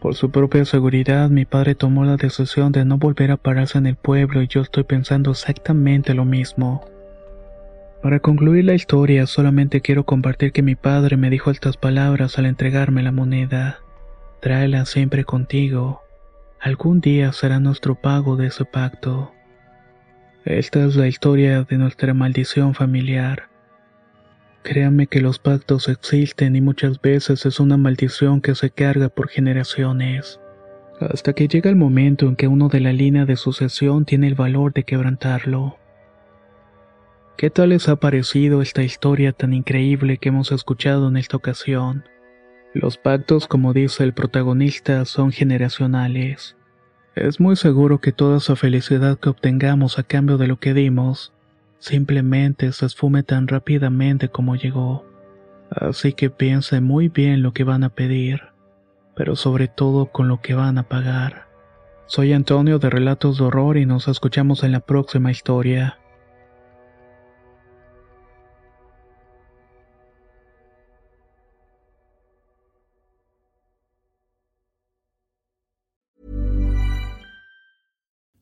Por 0.00 0.14
su 0.14 0.30
propia 0.30 0.66
seguridad, 0.66 1.30
mi 1.30 1.46
padre 1.46 1.74
tomó 1.74 2.04
la 2.04 2.16
decisión 2.16 2.72
de 2.72 2.84
no 2.84 2.98
volver 2.98 3.30
a 3.30 3.38
pararse 3.38 3.78
en 3.78 3.86
el 3.86 3.96
pueblo 3.96 4.42
y 4.42 4.48
yo 4.48 4.60
estoy 4.60 4.84
pensando 4.84 5.30
exactamente 5.30 6.12
lo 6.12 6.26
mismo. 6.26 6.84
Para 8.02 8.20
concluir 8.20 8.66
la 8.66 8.74
historia, 8.74 9.26
solamente 9.26 9.80
quiero 9.80 10.04
compartir 10.04 10.52
que 10.52 10.62
mi 10.62 10.74
padre 10.74 11.16
me 11.16 11.30
dijo 11.30 11.50
estas 11.50 11.78
palabras 11.78 12.38
al 12.38 12.44
entregarme 12.44 13.02
la 13.02 13.12
moneda. 13.12 13.78
Tráela 14.40 14.84
siempre 14.84 15.24
contigo. 15.24 16.02
Algún 16.60 17.00
día 17.00 17.32
será 17.32 17.60
nuestro 17.60 17.94
pago 17.94 18.36
de 18.36 18.48
ese 18.48 18.66
pacto. 18.66 19.32
Esta 20.46 20.84
es 20.86 20.96
la 20.96 21.06
historia 21.06 21.64
de 21.64 21.76
nuestra 21.76 22.14
maldición 22.14 22.74
familiar. 22.74 23.50
Créanme 24.62 25.06
que 25.06 25.20
los 25.20 25.38
pactos 25.38 25.86
existen 25.88 26.56
y 26.56 26.62
muchas 26.62 26.98
veces 27.00 27.44
es 27.44 27.60
una 27.60 27.76
maldición 27.76 28.40
que 28.40 28.54
se 28.54 28.70
carga 28.70 29.10
por 29.10 29.28
generaciones. 29.28 30.40
Hasta 30.98 31.34
que 31.34 31.46
llega 31.46 31.68
el 31.68 31.76
momento 31.76 32.26
en 32.26 32.36
que 32.36 32.48
uno 32.48 32.68
de 32.68 32.80
la 32.80 32.92
línea 32.94 33.26
de 33.26 33.36
sucesión 33.36 34.06
tiene 34.06 34.28
el 34.28 34.34
valor 34.34 34.72
de 34.72 34.84
quebrantarlo. 34.84 35.76
¿Qué 37.36 37.50
tal 37.50 37.70
les 37.70 37.88
ha 37.90 37.96
parecido 37.96 38.62
esta 38.62 38.82
historia 38.82 39.32
tan 39.32 39.52
increíble 39.52 40.16
que 40.16 40.30
hemos 40.30 40.52
escuchado 40.52 41.08
en 41.08 41.18
esta 41.18 41.36
ocasión? 41.36 42.04
Los 42.72 42.96
pactos, 42.96 43.46
como 43.46 43.74
dice 43.74 44.04
el 44.04 44.14
protagonista, 44.14 45.04
son 45.04 45.32
generacionales. 45.32 46.56
Es 47.20 47.38
muy 47.38 47.54
seguro 47.54 48.00
que 48.00 48.12
toda 48.12 48.38
esa 48.38 48.56
felicidad 48.56 49.18
que 49.18 49.28
obtengamos 49.28 49.98
a 49.98 50.02
cambio 50.04 50.38
de 50.38 50.46
lo 50.46 50.58
que 50.58 50.72
dimos, 50.72 51.34
simplemente 51.78 52.72
se 52.72 52.86
esfume 52.86 53.22
tan 53.22 53.46
rápidamente 53.46 54.30
como 54.30 54.56
llegó. 54.56 55.04
Así 55.70 56.14
que 56.14 56.30
piensen 56.30 56.82
muy 56.82 57.08
bien 57.08 57.42
lo 57.42 57.52
que 57.52 57.62
van 57.62 57.84
a 57.84 57.90
pedir, 57.90 58.40
pero 59.14 59.36
sobre 59.36 59.68
todo 59.68 60.06
con 60.06 60.28
lo 60.28 60.40
que 60.40 60.54
van 60.54 60.78
a 60.78 60.84
pagar. 60.84 61.46
Soy 62.06 62.32
Antonio 62.32 62.78
de 62.78 62.88
Relatos 62.88 63.36
de 63.36 63.44
Horror 63.44 63.76
y 63.76 63.84
nos 63.84 64.08
escuchamos 64.08 64.64
en 64.64 64.72
la 64.72 64.80
próxima 64.80 65.30
historia. 65.30 65.99